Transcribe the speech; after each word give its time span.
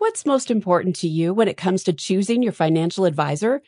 What's 0.00 0.24
most 0.24 0.50
important 0.50 0.96
to 0.96 1.08
you 1.08 1.34
when 1.34 1.46
it 1.46 1.58
comes 1.58 1.84
to 1.84 1.92
choosing 1.92 2.42
your 2.42 2.54
financial 2.54 3.04
advisor? 3.04 3.60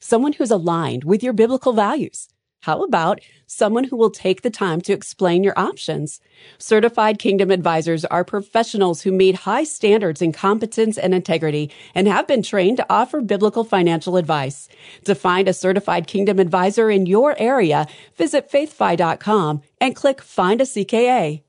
Someone 0.00 0.32
who's 0.32 0.50
aligned 0.50 1.04
with 1.04 1.22
your 1.22 1.34
biblical 1.34 1.74
values. 1.74 2.26
How 2.62 2.82
about 2.84 3.20
someone 3.46 3.84
who 3.84 3.96
will 3.96 4.08
take 4.08 4.40
the 4.40 4.48
time 4.48 4.80
to 4.80 4.94
explain 4.94 5.44
your 5.44 5.52
options? 5.58 6.22
Certified 6.56 7.18
Kingdom 7.18 7.50
Advisors 7.50 8.06
are 8.06 8.24
professionals 8.24 9.02
who 9.02 9.12
meet 9.12 9.44
high 9.44 9.64
standards 9.64 10.22
in 10.22 10.32
competence 10.32 10.96
and 10.96 11.14
integrity 11.14 11.70
and 11.94 12.08
have 12.08 12.26
been 12.26 12.42
trained 12.42 12.78
to 12.78 12.86
offer 12.88 13.20
biblical 13.20 13.62
financial 13.62 14.16
advice. 14.16 14.70
To 15.04 15.14
find 15.14 15.48
a 15.48 15.52
certified 15.52 16.06
Kingdom 16.06 16.38
Advisor 16.38 16.88
in 16.88 17.04
your 17.04 17.38
area, 17.38 17.86
visit 18.16 18.50
faithfi.com 18.50 19.60
and 19.82 19.94
click 19.94 20.22
Find 20.22 20.62
a 20.62 20.64
CKA. 20.64 21.43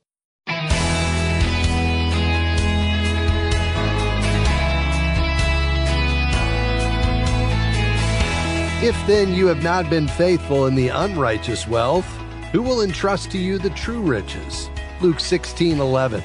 If 8.85 9.07
then 9.07 9.33
you 9.33 9.47
have 9.47 9.63
not 9.63 9.89
been 9.89 10.07
faithful 10.07 10.67
in 10.67 10.75
the 10.75 10.89
unrighteous 10.89 11.67
wealth, 11.67 12.05
who 12.51 12.61
will 12.61 12.83
entrust 12.83 13.31
to 13.31 13.39
you 13.39 13.57
the 13.57 13.71
true 13.71 13.99
riches? 13.99 14.69
Luke 15.01 15.19
16 15.19 15.79
11. 15.79 16.21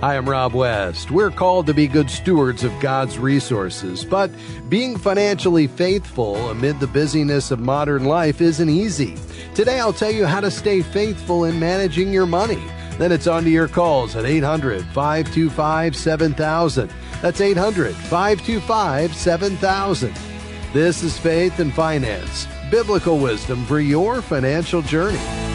I 0.00 0.14
am 0.14 0.26
Rob 0.26 0.54
West. 0.54 1.10
We're 1.10 1.30
called 1.30 1.66
to 1.66 1.74
be 1.74 1.86
good 1.86 2.08
stewards 2.08 2.64
of 2.64 2.72
God's 2.80 3.18
resources, 3.18 4.02
but 4.02 4.30
being 4.70 4.96
financially 4.96 5.66
faithful 5.66 6.48
amid 6.48 6.80
the 6.80 6.86
busyness 6.86 7.50
of 7.50 7.60
modern 7.60 8.06
life 8.06 8.40
isn't 8.40 8.70
easy. 8.70 9.18
Today 9.54 9.78
I'll 9.78 9.92
tell 9.92 10.10
you 10.10 10.24
how 10.24 10.40
to 10.40 10.50
stay 10.50 10.80
faithful 10.80 11.44
in 11.44 11.60
managing 11.60 12.14
your 12.14 12.24
money. 12.24 12.62
Then 12.96 13.12
it's 13.12 13.26
on 13.26 13.44
to 13.44 13.50
your 13.50 13.68
calls 13.68 14.16
at 14.16 14.24
800 14.24 14.86
525 14.86 15.94
7000. 15.94 16.90
That's 17.20 17.42
800 17.42 17.94
525 17.94 19.14
7000. 19.14 20.29
This 20.72 21.02
is 21.02 21.18
Faith 21.18 21.58
and 21.58 21.74
Finance, 21.74 22.46
biblical 22.70 23.18
wisdom 23.18 23.64
for 23.64 23.80
your 23.80 24.22
financial 24.22 24.82
journey. 24.82 25.49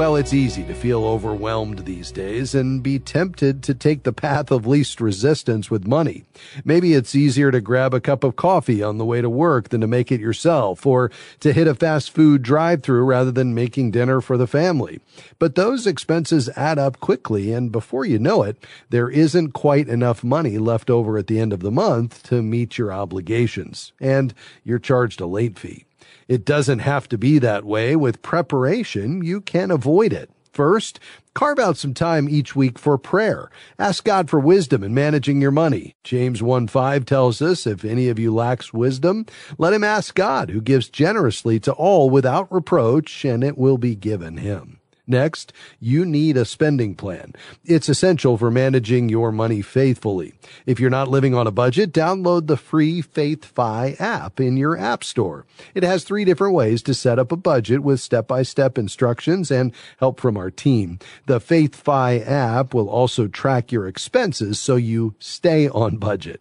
Well, 0.00 0.16
it's 0.16 0.32
easy 0.32 0.64
to 0.64 0.72
feel 0.72 1.04
overwhelmed 1.04 1.80
these 1.80 2.10
days 2.10 2.54
and 2.54 2.82
be 2.82 2.98
tempted 2.98 3.62
to 3.64 3.74
take 3.74 4.04
the 4.04 4.14
path 4.14 4.50
of 4.50 4.66
least 4.66 4.98
resistance 4.98 5.70
with 5.70 5.86
money. 5.86 6.24
Maybe 6.64 6.94
it's 6.94 7.14
easier 7.14 7.50
to 7.50 7.60
grab 7.60 7.92
a 7.92 8.00
cup 8.00 8.24
of 8.24 8.34
coffee 8.34 8.82
on 8.82 8.96
the 8.96 9.04
way 9.04 9.20
to 9.20 9.28
work 9.28 9.68
than 9.68 9.82
to 9.82 9.86
make 9.86 10.10
it 10.10 10.18
yourself, 10.18 10.86
or 10.86 11.10
to 11.40 11.52
hit 11.52 11.66
a 11.66 11.74
fast 11.74 12.12
food 12.12 12.40
drive 12.40 12.82
through 12.82 13.04
rather 13.04 13.30
than 13.30 13.54
making 13.54 13.90
dinner 13.90 14.22
for 14.22 14.38
the 14.38 14.46
family. 14.46 15.00
But 15.38 15.54
those 15.54 15.86
expenses 15.86 16.48
add 16.56 16.78
up 16.78 17.00
quickly, 17.00 17.52
and 17.52 17.70
before 17.70 18.06
you 18.06 18.18
know 18.18 18.42
it, 18.42 18.56
there 18.88 19.10
isn't 19.10 19.52
quite 19.52 19.86
enough 19.86 20.24
money 20.24 20.56
left 20.56 20.88
over 20.88 21.18
at 21.18 21.26
the 21.26 21.38
end 21.38 21.52
of 21.52 21.60
the 21.60 21.70
month 21.70 22.22
to 22.30 22.40
meet 22.40 22.78
your 22.78 22.90
obligations, 22.90 23.92
and 24.00 24.32
you're 24.64 24.78
charged 24.78 25.20
a 25.20 25.26
late 25.26 25.58
fee. 25.58 25.84
It 26.28 26.44
doesn't 26.44 26.80
have 26.80 27.08
to 27.08 27.18
be 27.18 27.38
that 27.38 27.64
way. 27.64 27.96
With 27.96 28.22
preparation, 28.22 29.22
you 29.22 29.40
can 29.40 29.70
avoid 29.70 30.12
it. 30.12 30.30
First, 30.52 30.98
carve 31.32 31.60
out 31.60 31.76
some 31.76 31.94
time 31.94 32.28
each 32.28 32.56
week 32.56 32.78
for 32.78 32.98
prayer. 32.98 33.50
Ask 33.78 34.04
God 34.04 34.28
for 34.28 34.40
wisdom 34.40 34.82
in 34.82 34.92
managing 34.92 35.40
your 35.40 35.52
money. 35.52 35.94
James 36.02 36.42
1 36.42 36.66
5 36.66 37.04
tells 37.04 37.40
us, 37.40 37.66
if 37.66 37.84
any 37.84 38.08
of 38.08 38.18
you 38.18 38.34
lacks 38.34 38.72
wisdom, 38.72 39.26
let 39.58 39.72
him 39.72 39.84
ask 39.84 40.14
God, 40.14 40.50
who 40.50 40.60
gives 40.60 40.88
generously 40.88 41.60
to 41.60 41.72
all 41.72 42.10
without 42.10 42.50
reproach, 42.52 43.24
and 43.24 43.44
it 43.44 43.56
will 43.56 43.78
be 43.78 43.94
given 43.94 44.38
him. 44.38 44.79
Next, 45.10 45.52
you 45.80 46.04
need 46.04 46.36
a 46.36 46.44
spending 46.44 46.94
plan. 46.94 47.34
It's 47.64 47.88
essential 47.88 48.38
for 48.38 48.48
managing 48.48 49.08
your 49.08 49.32
money 49.32 49.60
faithfully. 49.60 50.34
If 50.66 50.78
you're 50.78 50.88
not 50.88 51.08
living 51.08 51.34
on 51.34 51.48
a 51.48 51.50
budget, 51.50 51.92
download 51.92 52.46
the 52.46 52.56
free 52.56 53.02
FaithFi 53.02 54.00
app 54.00 54.38
in 54.38 54.56
your 54.56 54.78
app 54.78 55.02
store. 55.02 55.46
It 55.74 55.82
has 55.82 56.04
three 56.04 56.24
different 56.24 56.54
ways 56.54 56.80
to 56.84 56.94
set 56.94 57.18
up 57.18 57.32
a 57.32 57.36
budget 57.36 57.82
with 57.82 57.98
step-by-step 57.98 58.78
instructions 58.78 59.50
and 59.50 59.72
help 59.98 60.20
from 60.20 60.36
our 60.36 60.50
team. 60.50 61.00
The 61.26 61.40
FaithFi 61.40 62.24
app 62.24 62.72
will 62.72 62.88
also 62.88 63.26
track 63.26 63.72
your 63.72 63.88
expenses 63.88 64.60
so 64.60 64.76
you 64.76 65.16
stay 65.18 65.68
on 65.68 65.96
budget. 65.96 66.40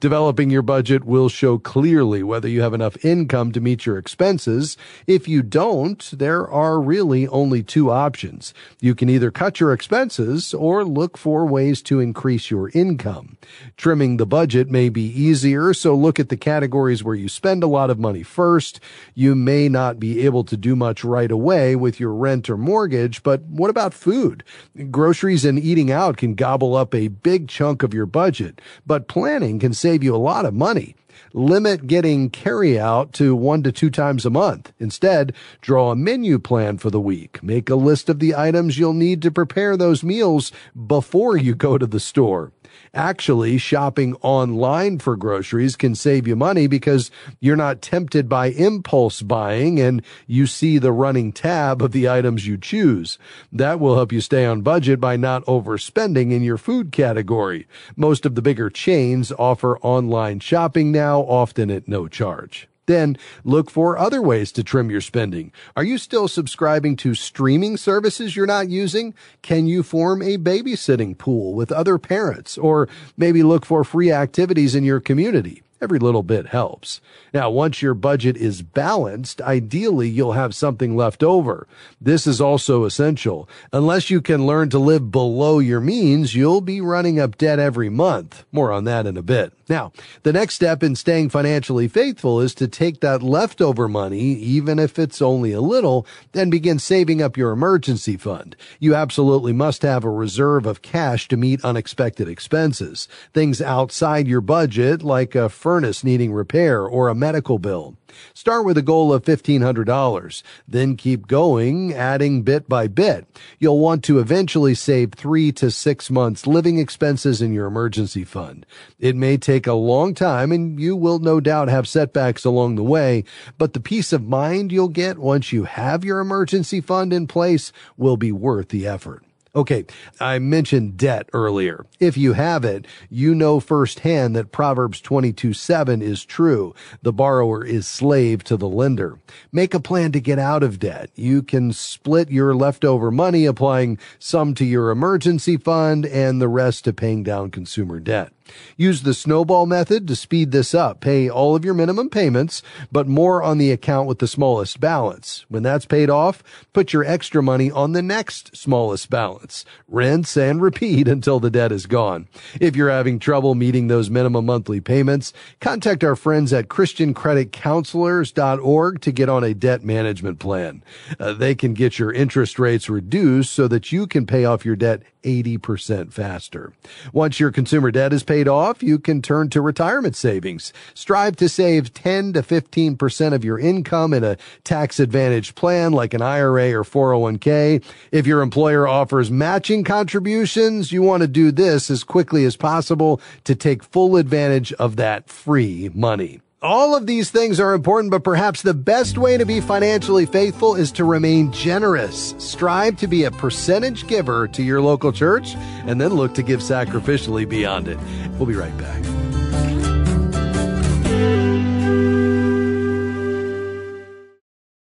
Developing 0.00 0.50
your 0.50 0.62
budget 0.62 1.04
will 1.04 1.28
show 1.28 1.58
clearly 1.58 2.22
whether 2.22 2.48
you 2.48 2.62
have 2.62 2.74
enough 2.74 3.04
income 3.04 3.52
to 3.52 3.60
meet 3.60 3.86
your 3.86 3.98
expenses. 3.98 4.76
If 5.06 5.28
you 5.28 5.42
don't, 5.42 6.08
there 6.10 6.48
are 6.48 6.80
really 6.80 7.26
only 7.28 7.62
two 7.62 7.90
options. 7.90 8.54
You 8.80 8.94
can 8.94 9.08
either 9.08 9.30
cut 9.30 9.60
your 9.60 9.72
expenses 9.72 10.54
or 10.54 10.84
look 10.84 11.16
for 11.16 11.46
ways 11.46 11.82
to 11.82 12.00
increase 12.00 12.50
your 12.50 12.70
income. 12.70 13.36
Trimming 13.76 14.16
the 14.16 14.26
budget 14.26 14.70
may 14.70 14.88
be 14.88 15.02
easier, 15.02 15.72
so 15.74 15.94
look 15.94 16.18
at 16.20 16.28
the 16.28 16.36
categories 16.36 17.02
where 17.04 17.14
you 17.14 17.28
spend 17.28 17.62
a 17.62 17.68
lot 17.68 17.90
of 17.90 17.98
money 17.98 18.22
first. 18.22 18.80
You 19.14 19.34
may 19.34 19.68
not 19.68 19.98
be 19.98 20.24
able 20.24 20.44
to 20.44 20.56
do 20.56 20.76
much 20.76 21.04
right 21.04 21.30
away 21.30 21.76
with 21.76 21.98
your 22.00 22.12
rent 22.12 22.48
or 22.50 22.56
mortgage, 22.56 23.22
but 23.22 23.42
what 23.42 23.70
about 23.70 23.94
food? 23.94 24.44
Groceries 24.90 25.44
and 25.44 25.58
eating 25.58 25.90
out 25.90 26.16
can 26.16 26.34
gobble 26.34 26.74
up 26.74 26.94
a 26.94 27.08
big 27.08 27.48
chunk 27.48 27.82
of 27.82 27.94
your 27.94 28.06
budget, 28.06 28.60
but 28.86 29.08
planning 29.08 29.57
can 29.60 29.74
save 29.74 30.02
you 30.02 30.14
a 30.14 30.16
lot 30.16 30.44
of 30.44 30.54
money. 30.54 30.94
Limit 31.34 31.86
getting 31.86 32.30
carry 32.30 32.78
out 32.78 33.12
to 33.14 33.34
one 33.36 33.62
to 33.62 33.72
two 33.72 33.90
times 33.90 34.24
a 34.24 34.30
month. 34.30 34.72
Instead, 34.78 35.34
draw 35.60 35.90
a 35.90 35.96
menu 35.96 36.38
plan 36.38 36.78
for 36.78 36.90
the 36.90 37.00
week. 37.00 37.42
Make 37.42 37.68
a 37.68 37.74
list 37.74 38.08
of 38.08 38.18
the 38.18 38.34
items 38.34 38.78
you'll 38.78 38.94
need 38.94 39.20
to 39.22 39.30
prepare 39.30 39.76
those 39.76 40.02
meals 40.02 40.52
before 40.86 41.36
you 41.36 41.54
go 41.54 41.76
to 41.76 41.86
the 41.86 42.00
store. 42.00 42.52
Actually, 42.94 43.58
shopping 43.58 44.14
online 44.22 44.98
for 44.98 45.16
groceries 45.16 45.76
can 45.76 45.94
save 45.94 46.26
you 46.26 46.36
money 46.36 46.66
because 46.66 47.10
you're 47.40 47.56
not 47.56 47.82
tempted 47.82 48.28
by 48.28 48.46
impulse 48.46 49.22
buying 49.22 49.80
and 49.80 50.02
you 50.26 50.46
see 50.46 50.78
the 50.78 50.92
running 50.92 51.32
tab 51.32 51.82
of 51.82 51.92
the 51.92 52.08
items 52.08 52.46
you 52.46 52.56
choose. 52.56 53.18
That 53.52 53.80
will 53.80 53.96
help 53.96 54.12
you 54.12 54.20
stay 54.20 54.46
on 54.46 54.62
budget 54.62 55.00
by 55.00 55.16
not 55.16 55.44
overspending 55.46 56.32
in 56.32 56.42
your 56.42 56.58
food 56.58 56.92
category. 56.92 57.66
Most 57.96 58.24
of 58.24 58.34
the 58.34 58.42
bigger 58.42 58.70
chains 58.70 59.32
offer 59.32 59.78
online 59.78 60.40
shopping 60.40 60.92
now, 60.92 61.20
often 61.20 61.70
at 61.70 61.88
no 61.88 62.08
charge. 62.08 62.67
Then 62.88 63.18
look 63.44 63.70
for 63.70 63.98
other 63.98 64.22
ways 64.22 64.50
to 64.52 64.64
trim 64.64 64.90
your 64.90 65.02
spending. 65.02 65.52
Are 65.76 65.84
you 65.84 65.98
still 65.98 66.26
subscribing 66.26 66.96
to 66.96 67.14
streaming 67.14 67.76
services 67.76 68.34
you're 68.34 68.46
not 68.46 68.70
using? 68.70 69.12
Can 69.42 69.66
you 69.66 69.82
form 69.82 70.22
a 70.22 70.38
babysitting 70.38 71.18
pool 71.18 71.52
with 71.52 71.70
other 71.70 71.98
parents 71.98 72.56
or 72.56 72.88
maybe 73.14 73.42
look 73.42 73.66
for 73.66 73.84
free 73.84 74.10
activities 74.10 74.74
in 74.74 74.84
your 74.84 75.00
community? 75.00 75.62
Every 75.82 75.98
little 75.98 76.22
bit 76.22 76.46
helps. 76.46 77.02
Now, 77.34 77.50
once 77.50 77.82
your 77.82 77.92
budget 77.92 78.38
is 78.38 78.62
balanced, 78.62 79.42
ideally 79.42 80.08
you'll 80.08 80.32
have 80.32 80.54
something 80.54 80.96
left 80.96 81.22
over. 81.22 81.68
This 82.00 82.26
is 82.26 82.40
also 82.40 82.84
essential. 82.84 83.50
Unless 83.70 84.08
you 84.08 84.22
can 84.22 84.46
learn 84.46 84.70
to 84.70 84.78
live 84.78 85.12
below 85.12 85.58
your 85.58 85.82
means, 85.82 86.34
you'll 86.34 86.62
be 86.62 86.80
running 86.80 87.20
up 87.20 87.36
debt 87.36 87.58
every 87.58 87.90
month. 87.90 88.46
More 88.50 88.72
on 88.72 88.84
that 88.84 89.06
in 89.06 89.18
a 89.18 89.22
bit. 89.22 89.52
Now, 89.68 89.92
the 90.22 90.32
next 90.32 90.54
step 90.54 90.82
in 90.82 90.96
staying 90.96 91.28
financially 91.28 91.88
faithful 91.88 92.40
is 92.40 92.54
to 92.54 92.68
take 92.68 93.00
that 93.00 93.22
leftover 93.22 93.86
money, 93.86 94.20
even 94.20 94.78
if 94.78 94.98
it's 94.98 95.20
only 95.20 95.52
a 95.52 95.60
little, 95.60 96.06
and 96.32 96.50
begin 96.50 96.78
saving 96.78 97.20
up 97.20 97.36
your 97.36 97.52
emergency 97.52 98.16
fund. 98.16 98.56
You 98.80 98.94
absolutely 98.94 99.52
must 99.52 99.82
have 99.82 100.04
a 100.04 100.10
reserve 100.10 100.64
of 100.64 100.82
cash 100.82 101.28
to 101.28 101.36
meet 101.36 101.64
unexpected 101.64 102.28
expenses. 102.28 103.08
Things 103.34 103.60
outside 103.60 104.26
your 104.26 104.40
budget, 104.40 105.02
like 105.02 105.34
a 105.34 105.48
furnace 105.48 106.02
needing 106.02 106.32
repair 106.32 106.86
or 106.86 107.08
a 107.08 107.14
medical 107.14 107.58
bill. 107.58 107.96
Start 108.34 108.64
with 108.64 108.78
a 108.78 108.82
goal 108.82 109.12
of 109.12 109.24
$1,500. 109.24 110.42
Then 110.66 110.96
keep 110.96 111.26
going, 111.26 111.92
adding 111.92 112.42
bit 112.42 112.68
by 112.68 112.86
bit. 112.86 113.26
You'll 113.58 113.78
want 113.78 114.04
to 114.04 114.18
eventually 114.18 114.74
save 114.74 115.12
three 115.12 115.52
to 115.52 115.70
six 115.70 116.10
months 116.10 116.46
living 116.46 116.78
expenses 116.78 117.42
in 117.42 117.52
your 117.52 117.66
emergency 117.66 118.24
fund. 118.24 118.66
It 118.98 119.16
may 119.16 119.36
take 119.36 119.66
a 119.66 119.72
long 119.74 120.14
time 120.14 120.52
and 120.52 120.80
you 120.80 120.96
will 120.96 121.18
no 121.18 121.40
doubt 121.40 121.68
have 121.68 121.88
setbacks 121.88 122.44
along 122.44 122.76
the 122.76 122.82
way, 122.82 123.24
but 123.58 123.72
the 123.72 123.80
peace 123.80 124.12
of 124.12 124.26
mind 124.26 124.72
you'll 124.72 124.88
get 124.88 125.18
once 125.18 125.52
you 125.52 125.64
have 125.64 126.04
your 126.04 126.20
emergency 126.20 126.80
fund 126.80 127.12
in 127.12 127.26
place 127.26 127.72
will 127.96 128.16
be 128.16 128.32
worth 128.32 128.68
the 128.68 128.86
effort. 128.86 129.22
Okay, 129.58 129.86
I 130.20 130.38
mentioned 130.38 130.96
debt 130.96 131.28
earlier. 131.32 131.84
If 131.98 132.16
you 132.16 132.34
have 132.34 132.64
it, 132.64 132.86
you 133.10 133.34
know 133.34 133.58
firsthand 133.58 134.36
that 134.36 134.52
Proverbs 134.52 135.00
22 135.00 135.52
7 135.52 136.00
is 136.00 136.24
true. 136.24 136.76
The 137.02 137.12
borrower 137.12 137.64
is 137.64 137.88
slave 137.88 138.44
to 138.44 138.56
the 138.56 138.68
lender. 138.68 139.18
Make 139.50 139.74
a 139.74 139.80
plan 139.80 140.12
to 140.12 140.20
get 140.20 140.38
out 140.38 140.62
of 140.62 140.78
debt. 140.78 141.10
You 141.16 141.42
can 141.42 141.72
split 141.72 142.30
your 142.30 142.54
leftover 142.54 143.10
money, 143.10 143.46
applying 143.46 143.98
some 144.20 144.54
to 144.54 144.64
your 144.64 144.90
emergency 144.90 145.56
fund 145.56 146.06
and 146.06 146.40
the 146.40 146.46
rest 146.46 146.84
to 146.84 146.92
paying 146.92 147.24
down 147.24 147.50
consumer 147.50 147.98
debt. 147.98 148.32
Use 148.76 149.02
the 149.02 149.14
snowball 149.14 149.66
method 149.66 150.06
to 150.08 150.16
speed 150.16 150.52
this 150.52 150.74
up. 150.74 151.00
Pay 151.00 151.28
all 151.28 151.54
of 151.54 151.64
your 151.64 151.74
minimum 151.74 152.08
payments, 152.10 152.62
but 152.90 153.06
more 153.06 153.42
on 153.42 153.58
the 153.58 153.70
account 153.70 154.08
with 154.08 154.18
the 154.18 154.28
smallest 154.28 154.80
balance. 154.80 155.44
When 155.48 155.62
that's 155.62 155.84
paid 155.84 156.10
off, 156.10 156.42
put 156.72 156.92
your 156.92 157.04
extra 157.04 157.42
money 157.42 157.70
on 157.70 157.92
the 157.92 158.02
next 158.02 158.56
smallest 158.56 159.10
balance. 159.10 159.47
Rinse 159.88 160.36
and 160.36 160.60
repeat 160.60 161.08
until 161.08 161.40
the 161.40 161.50
debt 161.50 161.72
is 161.72 161.86
gone. 161.86 162.28
If 162.60 162.76
you're 162.76 162.90
having 162.90 163.18
trouble 163.18 163.54
meeting 163.54 163.88
those 163.88 164.10
minimum 164.10 164.44
monthly 164.46 164.80
payments, 164.80 165.32
contact 165.60 166.04
our 166.04 166.16
friends 166.16 166.52
at 166.52 166.68
ChristianCreditCounselors.org 166.68 169.00
to 169.00 169.12
get 169.12 169.28
on 169.28 169.44
a 169.44 169.54
debt 169.54 169.82
management 169.82 170.38
plan. 170.38 170.82
Uh, 171.18 171.32
they 171.32 171.54
can 171.54 171.74
get 171.74 171.98
your 171.98 172.12
interest 172.12 172.58
rates 172.58 172.88
reduced 172.88 173.52
so 173.52 173.68
that 173.68 173.92
you 173.92 174.06
can 174.06 174.26
pay 174.26 174.44
off 174.44 174.64
your 174.64 174.76
debt 174.76 175.02
80% 175.22 176.12
faster. 176.12 176.72
Once 177.12 177.40
your 177.40 177.50
consumer 177.50 177.90
debt 177.90 178.12
is 178.12 178.22
paid 178.22 178.48
off, 178.48 178.82
you 178.82 178.98
can 178.98 179.20
turn 179.20 179.50
to 179.50 179.60
retirement 179.60 180.16
savings. 180.16 180.72
Strive 180.94 181.36
to 181.36 181.48
save 181.48 181.92
10 181.92 182.34
to 182.34 182.42
15% 182.42 183.32
of 183.32 183.44
your 183.44 183.58
income 183.58 184.14
in 184.14 184.24
a 184.24 184.36
tax 184.64 185.00
advantage 185.00 185.54
plan 185.54 185.92
like 185.92 186.14
an 186.14 186.22
IRA 186.22 186.72
or 186.72 186.84
401k. 186.84 187.84
If 188.12 188.26
your 188.26 188.42
employer 188.42 188.86
offers 188.86 189.30
matching 189.38 189.84
contributions, 189.84 190.90
you 190.90 191.00
want 191.00 191.22
to 191.22 191.28
do 191.28 191.52
this 191.52 191.90
as 191.90 192.04
quickly 192.04 192.44
as 192.44 192.56
possible 192.56 193.20
to 193.44 193.54
take 193.54 193.82
full 193.84 194.16
advantage 194.16 194.72
of 194.74 194.96
that 194.96 195.30
free 195.30 195.90
money. 195.94 196.40
All 196.60 196.96
of 196.96 197.06
these 197.06 197.30
things 197.30 197.60
are 197.60 197.72
important, 197.72 198.10
but 198.10 198.24
perhaps 198.24 198.62
the 198.62 198.74
best 198.74 199.16
way 199.16 199.38
to 199.38 199.46
be 199.46 199.60
financially 199.60 200.26
faithful 200.26 200.74
is 200.74 200.90
to 200.92 201.04
remain 201.04 201.52
generous. 201.52 202.34
Strive 202.38 202.96
to 202.96 203.06
be 203.06 203.22
a 203.22 203.30
percentage 203.30 204.08
giver 204.08 204.48
to 204.48 204.64
your 204.64 204.80
local 204.80 205.12
church 205.12 205.54
and 205.86 206.00
then 206.00 206.14
look 206.14 206.34
to 206.34 206.42
give 206.42 206.58
sacrificially 206.58 207.48
beyond 207.48 207.86
it. 207.86 207.96
We'll 208.38 208.46
be 208.46 208.56
right 208.56 208.76
back. 208.76 209.04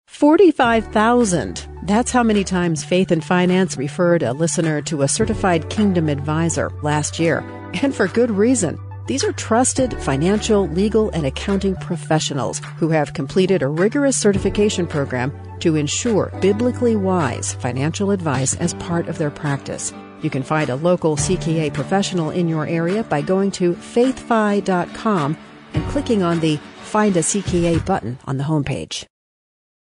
Forty-five 0.08 0.88
thousand. 0.94 1.68
That's 1.86 2.10
how 2.10 2.24
many 2.24 2.44
times 2.44 2.84
Faith 2.84 3.12
and 3.12 3.24
Finance 3.24 3.78
referred 3.78 4.24
a 4.24 4.34
listener 4.34 4.82
to 4.82 5.04
a 5.04 5.08
certified 5.08 5.70
Kingdom 5.70 6.10
advisor 6.10 6.72
last 6.82 7.20
year, 7.20 7.42
and 7.84 7.94
for 7.94 8.08
good 8.08 8.32
reason. 8.32 8.80
These 9.06 9.24
are 9.24 9.32
trusted 9.34 9.94
financial, 10.02 10.68
legal, 10.70 11.12
and 11.12 11.28
accounting 11.28 11.76
professionals 11.76 12.60
who 12.78 12.90
have 12.90 13.14
completed 13.14 13.62
a 13.62 13.68
rigorous 13.68 14.18
certification 14.18 14.88
program 14.88 15.32
to 15.60 15.76
ensure 15.76 16.34
biblically 16.42 16.96
wise 16.96 17.54
financial 17.54 18.10
advice 18.10 18.56
as 18.56 18.74
part 18.74 19.08
of 19.08 19.20
their 19.20 19.30
practice. 19.30 19.94
You 20.24 20.32
can 20.32 20.42
find 20.42 20.72
a 20.72 20.78
local 20.78 21.16
CKA 21.18 21.72
professional 21.72 22.32
in 22.32 22.50
your 22.50 22.66
area 22.66 23.04
by 23.04 23.22
going 23.22 23.52
to 23.52 23.74
faithfi.com 23.76 25.38
and 25.76 25.86
clicking 25.90 26.24
on 26.24 26.40
the 26.40 26.58
Find 26.82 27.16
a 27.18 27.22
CKA 27.22 27.86
button 27.86 28.18
on 28.26 28.38
the 28.38 28.46
homepage. 28.46 29.06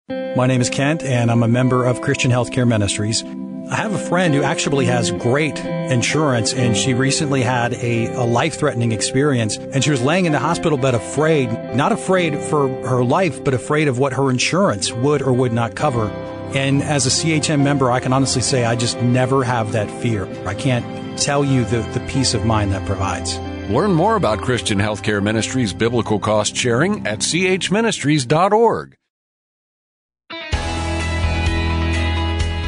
My 0.09 0.47
name 0.47 0.61
is 0.61 0.71
Kent, 0.71 1.03
and 1.03 1.33
I'm 1.33 1.43
a 1.43 1.49
member 1.49 1.85
of 1.85 2.01
Christian 2.01 2.31
Healthcare 2.31 2.69
Ministries. 2.69 3.25
I 3.71 3.75
have 3.75 3.93
a 3.93 3.99
friend 3.99 4.33
who 4.35 4.45
actually 4.45 4.85
has 4.85 5.11
great 5.11 5.59
insurance 5.59 6.53
and 6.53 6.77
she 6.77 6.95
recently 6.95 7.43
had 7.43 7.75
a, 7.75 8.07
a 8.15 8.23
life 8.23 8.57
threatening 8.57 8.93
experience 8.93 9.57
and 9.57 9.83
she 9.83 9.91
was 9.91 10.01
laying 10.03 10.27
in 10.27 10.33
the 10.33 10.39
hospital 10.39 10.79
bed 10.79 10.95
afraid, 10.95 11.51
not 11.75 11.91
afraid 11.91 12.39
for 12.39 12.69
her 12.87 13.03
life, 13.03 13.43
but 13.43 13.55
afraid 13.55 13.89
of 13.89 13.99
what 13.99 14.13
her 14.13 14.31
insurance 14.31 14.93
would 14.93 15.23
or 15.23 15.33
would 15.33 15.53
not 15.53 15.75
cover. 15.75 16.09
And 16.55 16.85
as 16.85 17.07
a 17.07 17.11
CHM 17.11 17.65
member, 17.65 17.91
I 17.91 17.99
can 17.99 18.13
honestly 18.13 18.43
say 18.43 18.65
I 18.65 18.77
just 18.77 19.01
never 19.01 19.43
have 19.43 19.73
that 19.73 19.91
fear. 20.03 20.29
I 20.47 20.55
can't 20.55 21.19
tell 21.19 21.45
you 21.45 21.65
the, 21.65 21.79
the 21.99 22.07
peace 22.09 22.35
of 22.35 22.45
mind 22.45 22.73
that 22.73 22.87
provides. 22.87 23.39
Learn 23.71 23.93
more 23.93 24.15
about 24.15 24.43
Christian 24.43 24.79
Healthcare 24.79 25.21
Ministries 25.21 25.73
biblical 25.73 26.21
cost 26.21 26.55
sharing 26.55 27.05
at 27.09 27.19
chministries.org. 27.19 28.97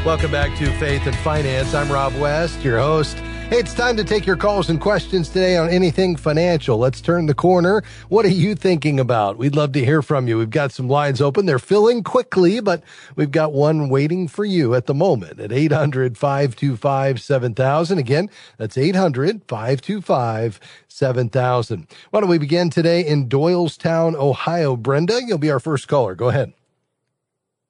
Welcome 0.08 0.30
back 0.30 0.56
to 0.56 0.72
Faith 0.78 1.06
and 1.06 1.14
Finance. 1.16 1.74
I'm 1.74 1.92
Rob 1.92 2.18
West, 2.18 2.64
your 2.64 2.78
host. 2.78 3.18
Hey, 3.50 3.58
it's 3.58 3.74
time 3.74 3.94
to 3.98 4.04
take 4.04 4.24
your 4.24 4.38
calls 4.38 4.70
and 4.70 4.80
questions 4.80 5.28
today 5.28 5.58
on 5.58 5.68
anything 5.68 6.16
financial. 6.16 6.78
Let's 6.78 7.02
turn 7.02 7.26
the 7.26 7.34
corner. 7.34 7.82
What 8.08 8.24
are 8.24 8.30
you 8.30 8.54
thinking 8.54 8.98
about? 8.98 9.36
We'd 9.36 9.54
love 9.54 9.72
to 9.72 9.84
hear 9.84 10.00
from 10.00 10.26
you. 10.26 10.38
We've 10.38 10.48
got 10.48 10.72
some 10.72 10.88
lines 10.88 11.20
open. 11.20 11.44
They're 11.44 11.58
filling 11.58 12.02
quickly, 12.04 12.60
but 12.60 12.82
we've 13.16 13.30
got 13.30 13.52
one 13.52 13.90
waiting 13.90 14.28
for 14.28 14.46
you 14.46 14.74
at 14.74 14.86
the 14.86 14.94
moment 14.94 15.40
at 15.40 15.52
800 15.52 16.16
525 16.16 17.20
7000. 17.20 17.98
Again, 17.98 18.30
that's 18.56 18.78
800 18.78 19.42
525 19.46 20.58
7000. 20.88 21.86
Why 22.08 22.20
don't 22.20 22.30
we 22.30 22.38
begin 22.38 22.70
today 22.70 23.06
in 23.06 23.28
Doylestown, 23.28 24.14
Ohio? 24.14 24.74
Brenda, 24.74 25.20
you'll 25.26 25.36
be 25.36 25.50
our 25.50 25.60
first 25.60 25.86
caller. 25.86 26.14
Go 26.14 26.30
ahead. 26.30 26.54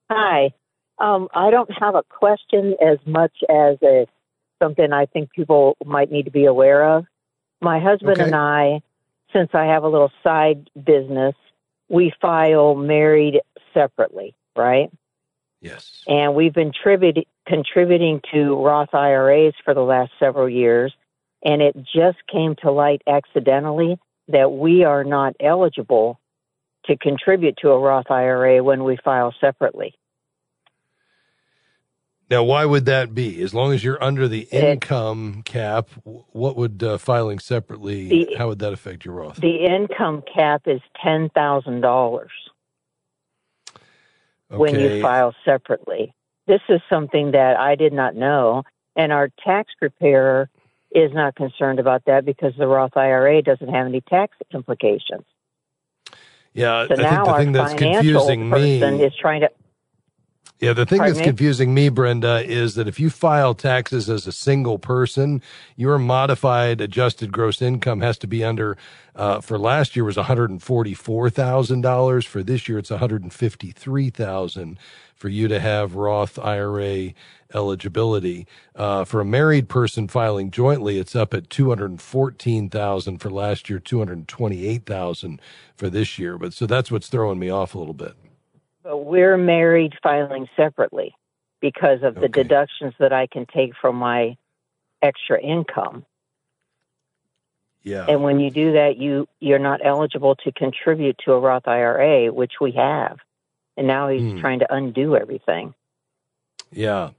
Hi. 0.09 0.53
Um, 1.01 1.29
I 1.35 1.51
don't 1.51 1.71
have 1.81 1.95
a 1.95 2.03
question 2.03 2.75
as 2.85 2.99
much 3.07 3.33
as 3.49 3.77
a 3.83 4.07
something 4.61 4.93
I 4.93 5.07
think 5.07 5.31
people 5.33 5.77
might 5.85 6.11
need 6.11 6.25
to 6.25 6.31
be 6.33 6.47
aware 6.47 6.97
of. 6.97 7.07
My 7.61 7.79
husband 7.79 8.21
Okay. 8.21 8.25
and 8.25 8.35
I, 8.35 8.81
since 9.33 9.51
I 9.55 9.67
have 9.67 9.85
a 9.85 9.89
little 9.89 10.11
side 10.23 10.69
business, 10.75 11.35
we 11.89 12.13
file 12.21 12.75
married 12.75 13.41
separately, 13.73 14.35
right? 14.57 14.91
Yes. 15.61 16.05
And 16.09 16.35
we've 16.35 16.53
been 16.53 16.73
tribut- 16.73 17.27
contributing 17.47 18.21
to 18.33 18.57
Roth 18.57 18.95
IRAs 18.95 19.55
for 19.65 19.75
the 19.75 19.83
last 19.83 20.13
several 20.19 20.49
years. 20.49 20.95
And 21.45 21.63
it 21.63 21.77
just 21.95 22.19
came 22.27 22.57
to 22.63 22.71
light 22.71 23.03
accidentally 23.07 23.99
that 24.29 24.51
we 24.53 24.85
are 24.85 25.05
not 25.05 25.35
eligible 25.41 26.19
to 26.87 26.97
contribute 26.97 27.57
to 27.59 27.71
a 27.71 27.79
Roth 27.79 28.11
IRA 28.11 28.63
when 28.63 28.85
we 28.85 28.97
file 28.97 29.35
separately. 29.41 29.95
Now, 32.31 32.43
why 32.45 32.65
would 32.67 32.85
that 32.87 33.15
be? 33.15 33.43
As 33.43 33.55
long 33.55 33.73
as 33.73 33.83
you're 33.83 34.03
under 34.03 34.29
the 34.29 34.43
income 34.53 35.43
cap, 35.45 35.89
what 36.05 36.57
would 36.57 36.83
uh, 36.83 36.99
filing 36.99 37.39
separately? 37.39 38.09
The- 38.09 38.37
how 38.37 38.49
would 38.49 38.59
that 38.59 38.73
affect 38.73 39.05
your 39.05 39.15
Roth? 39.15 39.37
The 39.41 39.65
income 39.65 40.23
cap 40.35 40.63
is 40.67 40.81
ten 41.03 41.31
thousand 41.31 41.81
dollars 41.81 42.31
when 44.51 44.75
you 44.79 45.03
file 45.03 45.35
separately. 45.45 46.15
This 46.47 46.61
is 46.69 46.81
something 46.91 47.33
that 47.33 47.57
I 47.59 47.75
did 47.77 47.93
not 47.93 48.15
know, 48.17 48.63
and 48.97 49.13
our 49.13 49.31
tax 49.45 49.73
preparer 49.79 50.49
is 50.93 51.13
not 51.13 51.35
concerned 51.35 51.79
about 51.79 52.03
that 52.07 52.25
because 52.25 52.53
the 52.59 52.67
Roth 52.67 52.97
IRA 52.97 53.43
doesn't 53.43 53.69
have 53.69 53.87
any 53.87 54.01
tax 54.03 54.37
implications. 54.55 55.25
Yeah, 56.55 56.87
So 56.89 56.95
I 56.95 56.97
think 56.97 57.03
now 57.03 57.25
the 57.25 57.31
our 57.31 57.39
thing 57.41 57.53
that's 57.53 57.73
financial 57.73 58.05
confusing 58.05 58.51
me. 58.51 58.81
person 58.81 59.01
is 59.01 59.13
trying 59.21 59.43
to. 59.43 59.51
Yeah, 60.61 60.73
the 60.73 60.87
thing 60.87 60.99
Pardon 61.01 61.15
that's 61.15 61.19
me? 61.19 61.25
confusing 61.25 61.75
me, 61.75 61.91
Brenda, 61.91 62.43
is 62.45 62.77
that 62.77 62.89
if 62.89 62.99
you 62.99 63.11
file 63.11 63.55
taxes 63.55 64.11
as 64.11 64.27
a 64.27 64.33
single 64.33 64.79
person, 64.79 65.43
your 65.77 65.99
modified 65.99 66.81
adjusted 66.81 67.31
gross 67.31 67.63
income 67.63 68.01
has 68.01 68.19
to 68.19 68.27
be 68.27 68.43
under. 68.43 68.77
Uh, 69.15 69.41
for 69.41 69.59
last 69.59 69.97
year 69.97 70.05
was 70.05 70.17
one 70.17 70.27
hundred 70.27 70.51
and 70.51 70.63
forty 70.63 70.95
four 70.95 71.31
thousand 71.31 71.83
dollars. 71.83 72.25
For 72.27 72.43
this 72.43 72.69
year, 72.69 72.79
it's 72.79 72.91
one 72.91 73.01
hundred 73.01 73.23
and 73.23 73.33
fifty 73.35 73.71
three 73.71 74.11
thousand 74.11 74.79
for 75.15 75.29
you 75.29 75.49
to 75.49 75.61
have 75.61 75.95
Roth 75.95 76.39
IRA 76.39 77.13
eligibility. 77.55 78.47
Uh, 78.75 79.05
for 79.05 79.21
a 79.21 79.27
married 79.27 79.69
person 79.69 80.09
filing 80.09 80.51
jointly, 80.51 80.99
it's 80.99 81.15
up 81.17 81.35
at 81.35 81.51
two 81.51 81.69
hundred 81.69 81.91
and 81.91 82.03
fourteen 82.03 82.71
thousand 82.71 83.19
for 83.19 83.31
last 83.31 83.71
year, 83.71 83.79
two 83.79 83.99
hundred 83.99 84.19
and 84.19 84.29
twenty 84.29 84.67
eight 84.67 84.87
thousand 84.87 85.41
for 85.77 85.91
this 85.91 86.19
year. 86.19 86.39
But 86.39 86.55
so 86.55 86.67
that's 86.67 86.91
what's 86.91 87.09
throwing 87.09 87.39
me 87.39 87.51
off 87.51 87.75
a 87.75 87.79
little 87.79 87.95
bit. 87.95 88.15
But 88.83 88.99
we're 88.99 89.37
married 89.37 89.95
filing 90.03 90.49
separately 90.57 91.15
because 91.61 92.03
of 92.03 92.15
the 92.19 92.27
Okay. 92.27 92.43
deductions 92.43 92.95
that 93.01 93.13
I 93.13 93.27
can 93.27 93.47
take 93.55 93.73
from 93.81 93.97
my 93.97 94.37
extra 95.03 95.41
income. 95.41 96.05
Yeah. 97.83 98.05
And 98.09 98.23
when 98.23 98.41
you 98.41 98.51
do 98.51 98.73
that, 98.73 98.97
you 98.99 99.29
you're 99.41 99.59
not 99.59 99.81
eligible 99.85 100.37
to 100.37 100.53
contribute 100.53 101.17
to 101.25 101.33
a 101.33 101.41
Roth 101.41 101.69
IRA, 101.69 102.33
which 102.33 102.55
we 102.61 102.73
have. 102.73 103.19
And 103.77 103.87
now 103.87 104.09
he's 104.09 104.25
Hmm. 104.25 104.39
trying 104.41 104.61
to 104.61 104.75
undo 104.75 105.17
everything. 105.17 105.75
Yeah. 106.73 107.11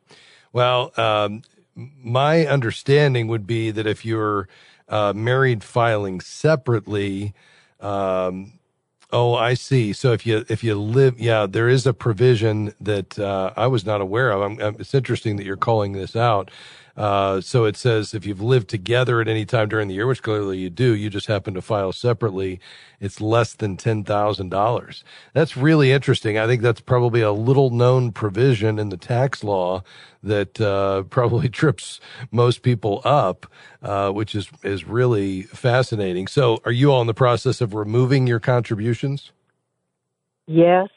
Well, 0.53 0.91
um, 0.97 1.43
my 1.75 2.45
understanding 2.45 3.27
would 3.27 3.47
be 3.47 3.71
that 3.71 3.87
if 3.87 4.05
you're 4.05 4.47
uh, 4.87 5.13
married 5.15 5.63
filing 5.63 6.21
separately, 6.21 7.33
um, 7.79 8.58
oh, 9.11 9.35
I 9.35 9.53
see. 9.55 9.93
So 9.93 10.13
if 10.13 10.25
you 10.25 10.45
if 10.49 10.63
you 10.63 10.75
live, 10.75 11.19
yeah, 11.19 11.47
there 11.47 11.69
is 11.69 11.87
a 11.87 11.93
provision 11.93 12.73
that 12.81 13.19
uh, 13.19 13.53
I 13.57 13.67
was 13.67 13.85
not 13.85 14.01
aware 14.01 14.31
of. 14.31 14.41
I'm, 14.41 14.75
it's 14.79 14.93
interesting 14.93 15.37
that 15.37 15.45
you're 15.45 15.57
calling 15.57 15.93
this 15.93 16.15
out. 16.15 16.51
Uh, 16.99 17.39
so 17.39 17.63
it 17.63 17.77
says 17.77 18.13
if 18.13 18.25
you've 18.25 18.41
lived 18.41 18.67
together 18.67 19.21
at 19.21 19.29
any 19.29 19.45
time 19.45 19.69
during 19.69 19.87
the 19.87 19.93
year, 19.93 20.05
which 20.05 20.21
clearly 20.21 20.57
you 20.57 20.69
do, 20.69 20.93
you 20.93 21.09
just 21.09 21.27
happen 21.27 21.53
to 21.53 21.61
file 21.61 21.93
separately, 21.93 22.59
it's 22.99 23.21
less 23.21 23.53
than 23.53 23.77
$10,000. 23.77 25.03
That's 25.33 25.55
really 25.55 25.93
interesting. 25.93 26.37
I 26.37 26.45
think 26.45 26.61
that's 26.61 26.81
probably 26.81 27.21
a 27.21 27.31
little 27.31 27.69
known 27.69 28.11
provision 28.11 28.77
in 28.77 28.89
the 28.89 28.97
tax 28.97 29.45
law 29.45 29.81
that 30.21 30.59
uh, 30.59 31.03
probably 31.09 31.47
trips 31.47 32.01
most 32.31 32.63
people 32.63 33.01
up, 33.05 33.45
uh, 33.81 34.11
which 34.11 34.35
is, 34.35 34.49
is 34.63 34.83
really 34.83 35.43
fascinating. 35.43 36.27
So 36.27 36.59
are 36.65 36.71
you 36.73 36.91
all 36.91 36.99
in 36.99 37.07
the 37.07 37.13
process 37.13 37.61
of 37.61 37.73
removing 37.73 38.27
your 38.27 38.41
contributions? 38.41 39.31
Yes. 40.47 40.89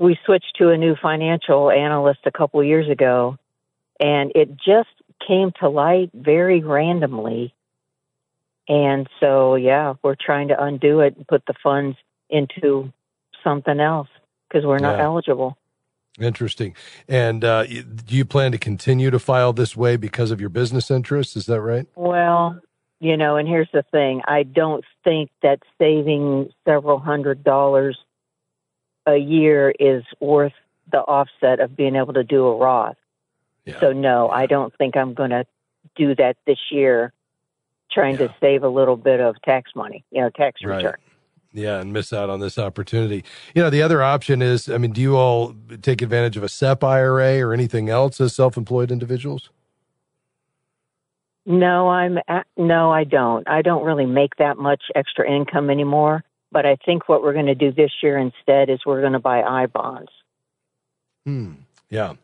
We 0.00 0.18
switched 0.26 0.56
to 0.58 0.70
a 0.70 0.76
new 0.76 0.96
financial 1.00 1.70
analyst 1.70 2.20
a 2.26 2.32
couple 2.32 2.62
years 2.64 2.90
ago, 2.90 3.38
and 4.00 4.32
it 4.34 4.56
just 4.56 4.88
came 5.26 5.52
to 5.60 5.68
light 5.68 6.10
very 6.14 6.62
randomly. 6.62 7.54
And 8.68 9.08
so, 9.20 9.54
yeah, 9.54 9.94
we're 10.02 10.16
trying 10.16 10.48
to 10.48 10.62
undo 10.62 11.00
it 11.00 11.16
and 11.16 11.26
put 11.26 11.44
the 11.46 11.54
funds 11.62 11.96
into 12.28 12.92
something 13.44 13.78
else 13.78 14.08
because 14.48 14.64
we're 14.66 14.78
not 14.78 14.98
Yeah. 14.98 15.04
eligible. 15.04 15.56
Interesting. 16.18 16.74
And 17.08 17.44
uh, 17.44 17.64
do 17.64 18.16
you 18.16 18.24
plan 18.24 18.50
to 18.52 18.58
continue 18.58 19.10
to 19.10 19.18
file 19.18 19.52
this 19.52 19.76
way 19.76 19.96
because 19.96 20.30
of 20.30 20.40
your 20.40 20.48
business 20.48 20.90
interests? 20.90 21.36
Is 21.36 21.46
that 21.46 21.60
right? 21.60 21.86
Well, 21.94 22.58
you 23.00 23.16
know, 23.16 23.36
and 23.36 23.46
here's 23.46 23.68
the 23.72 23.84
thing 23.92 24.22
I 24.26 24.42
don't 24.42 24.84
think 25.04 25.30
that 25.42 25.60
saving 25.78 26.50
several 26.66 26.98
hundred 26.98 27.44
dollars 27.44 27.98
a 29.06 29.16
year 29.16 29.72
is 29.78 30.02
worth 30.18 30.54
the 30.90 31.00
offset 31.00 31.60
of 31.60 31.76
being 31.76 31.94
able 31.96 32.14
to 32.14 32.24
do 32.24 32.46
a 32.46 32.56
Roth. 32.56 32.96
Yeah. 33.66 33.80
So, 33.80 33.92
no, 33.92 34.30
I 34.30 34.46
don't 34.46 34.74
think 34.76 34.96
I'm 34.96 35.12
going 35.12 35.30
to 35.30 35.44
do 35.94 36.14
that 36.14 36.36
this 36.46 36.58
year, 36.70 37.12
trying 37.90 38.16
to 38.18 38.34
save 38.40 38.62
a 38.62 38.68
little 38.68 38.96
bit 38.96 39.20
of 39.20 39.36
tax 39.42 39.72
money, 39.74 40.04
you 40.10 40.20
know, 40.22 40.30
tax 40.30 40.62
Right. 40.64 40.76
return. 40.76 40.96
Yeah, 41.52 41.80
and 41.80 41.92
miss 41.92 42.12
out 42.12 42.28
on 42.28 42.40
this 42.40 42.58
opportunity. 42.58 43.24
You 43.54 43.62
know, 43.62 43.70
the 43.70 43.82
other 43.82 44.02
option 44.02 44.42
is, 44.42 44.68
I 44.68 44.78
mean, 44.78 44.92
do 44.92 45.00
you 45.00 45.16
all 45.16 45.54
take 45.80 46.02
advantage 46.02 46.36
of 46.36 46.42
a 46.42 46.48
SEP 46.48 46.84
IRA 46.84 47.40
or 47.40 47.54
anything 47.54 47.88
else 47.88 48.20
as 48.20 48.34
self-employed 48.34 48.90
individuals? 48.90 49.48
No, 51.46 51.88
I'm 51.88 52.18
a 52.28 52.44
no, 52.56 52.90
I 52.90 53.04
don't. 53.04 53.48
I 53.48 53.62
don't 53.62 53.84
really 53.84 54.04
make 54.04 54.36
that 54.36 54.58
much 54.58 54.82
extra 54.94 55.30
income 55.30 55.70
anymore. 55.70 56.24
But 56.52 56.66
I 56.66 56.76
think 56.84 57.08
what 57.08 57.22
we're 57.22 57.32
going 57.32 57.46
to 57.46 57.54
do 57.54 57.72
this 57.72 57.92
year 58.02 58.18
instead 58.18 58.68
is 58.68 58.80
we're 58.84 59.00
going 59.00 59.12
to 59.12 59.18
buy 59.18 59.42
I 59.42 59.66
bonds. 59.66 60.10
Hmm. 61.24 61.52
Yeah. 61.90 62.14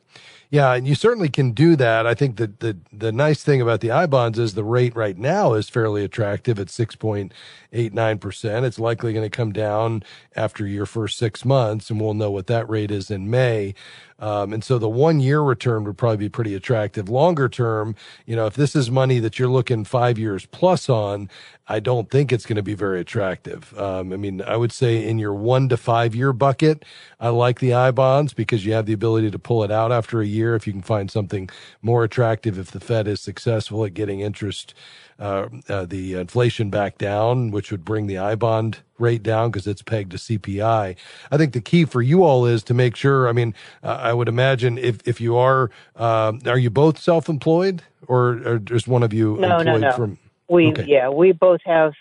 Yeah, 0.52 0.74
and 0.74 0.86
you 0.86 0.94
certainly 0.94 1.30
can 1.30 1.52
do 1.52 1.76
that. 1.76 2.06
I 2.06 2.14
think 2.14 2.36
that 2.36 2.60
the 2.60 2.76
the 2.92 3.10
nice 3.10 3.42
thing 3.42 3.62
about 3.62 3.80
the 3.80 3.90
I 3.90 4.06
bonds 4.06 4.38
is 4.38 4.54
the 4.54 4.62
rate 4.64 4.94
right 4.94 5.16
now 5.16 5.54
is 5.54 5.70
fairly 5.70 6.04
attractive 6.04 6.58
at 6.60 6.68
six 6.68 6.94
point 6.94 7.32
eight 7.72 7.94
nine 7.94 8.18
percent. 8.18 8.66
It's 8.66 8.78
likely 8.78 9.14
going 9.14 9.28
to 9.28 9.34
come 9.34 9.52
down 9.52 10.02
after 10.36 10.66
your 10.66 10.86
first 10.86 11.18
six 11.18 11.46
months, 11.46 11.88
and 11.90 12.00
we'll 12.00 12.14
know 12.14 12.30
what 12.30 12.48
that 12.48 12.68
rate 12.68 12.90
is 12.90 13.10
in 13.10 13.30
May. 13.30 13.74
Um, 14.18 14.52
and 14.52 14.62
so 14.62 14.78
the 14.78 14.88
one 14.88 15.20
year 15.20 15.40
return 15.40 15.84
would 15.84 15.98
probably 15.98 16.18
be 16.18 16.28
pretty 16.28 16.54
attractive. 16.54 17.08
Longer 17.08 17.48
term, 17.48 17.96
you 18.26 18.36
know, 18.36 18.46
if 18.46 18.54
this 18.54 18.76
is 18.76 18.90
money 18.90 19.18
that 19.18 19.38
you're 19.38 19.48
looking 19.48 19.84
five 19.84 20.16
years 20.18 20.46
plus 20.46 20.88
on, 20.88 21.28
I 21.68 21.80
don't 21.80 22.08
think 22.10 22.32
it's 22.32 22.46
going 22.46 22.56
to 22.56 22.62
be 22.62 22.74
very 22.74 23.00
attractive. 23.00 23.76
Um, 23.78 24.12
I 24.12 24.16
mean, 24.16 24.40
I 24.42 24.56
would 24.56 24.70
say 24.72 25.04
in 25.04 25.18
your 25.18 25.34
one 25.34 25.68
to 25.70 25.76
five 25.76 26.14
year 26.14 26.32
bucket, 26.32 26.84
I 27.20 27.30
like 27.30 27.58
the 27.60 27.74
I 27.74 27.90
bonds 27.90 28.32
because 28.34 28.64
you 28.64 28.72
have 28.74 28.86
the 28.86 28.92
ability 28.92 29.30
to 29.32 29.38
pull 29.38 29.64
it 29.64 29.72
out 29.72 29.90
after 29.90 30.20
a 30.20 30.26
year 30.26 30.41
if 30.54 30.66
you 30.66 30.72
can 30.72 30.82
find 30.82 31.10
something 31.10 31.50
more 31.82 32.04
attractive. 32.04 32.58
If 32.58 32.72
the 32.72 32.80
Fed 32.80 33.08
is 33.08 33.20
successful 33.20 33.84
at 33.84 33.94
getting 33.94 34.20
interest, 34.20 34.74
uh, 35.18 35.48
uh, 35.68 35.86
the 35.86 36.14
inflation 36.14 36.70
back 36.70 36.98
down, 36.98 37.50
which 37.52 37.70
would 37.70 37.84
bring 37.84 38.06
the 38.08 38.18
I 38.18 38.34
bond 38.36 38.80
rate 38.98 39.22
down 39.22 39.50
because 39.50 39.66
it's 39.66 39.82
pegged 39.82 40.12
to 40.12 40.18
CPI. 40.18 40.96
I 41.30 41.36
think 41.38 41.52
the 41.54 41.60
key 41.60 41.84
for 41.86 42.02
you 42.02 42.24
all 42.24 42.46
is 42.46 42.62
to 42.64 42.74
make 42.74 42.96
sure. 42.96 43.28
I 43.28 43.32
mean, 43.32 43.54
uh, 43.82 43.98
I 44.02 44.12
would 44.14 44.28
imagine 44.28 44.78
if 44.78 45.06
if 45.06 45.20
you 45.20 45.36
are, 45.36 45.70
um 45.96 46.40
are 46.46 46.58
you 46.58 46.70
both 46.70 46.98
self 46.98 47.28
employed 47.28 47.82
or, 48.08 48.40
or 48.46 48.58
just 48.58 48.88
one 48.88 49.02
of 49.02 49.12
you 49.12 49.38
No, 49.38 49.62
no, 49.62 49.76
employed 49.76 49.82
no. 49.82 49.92
from? 49.92 50.18
We 50.48 50.66
Okay. 50.70 50.84
yeah, 50.84 51.08
we 51.10 51.32
both 51.32 51.60
have 51.66 51.92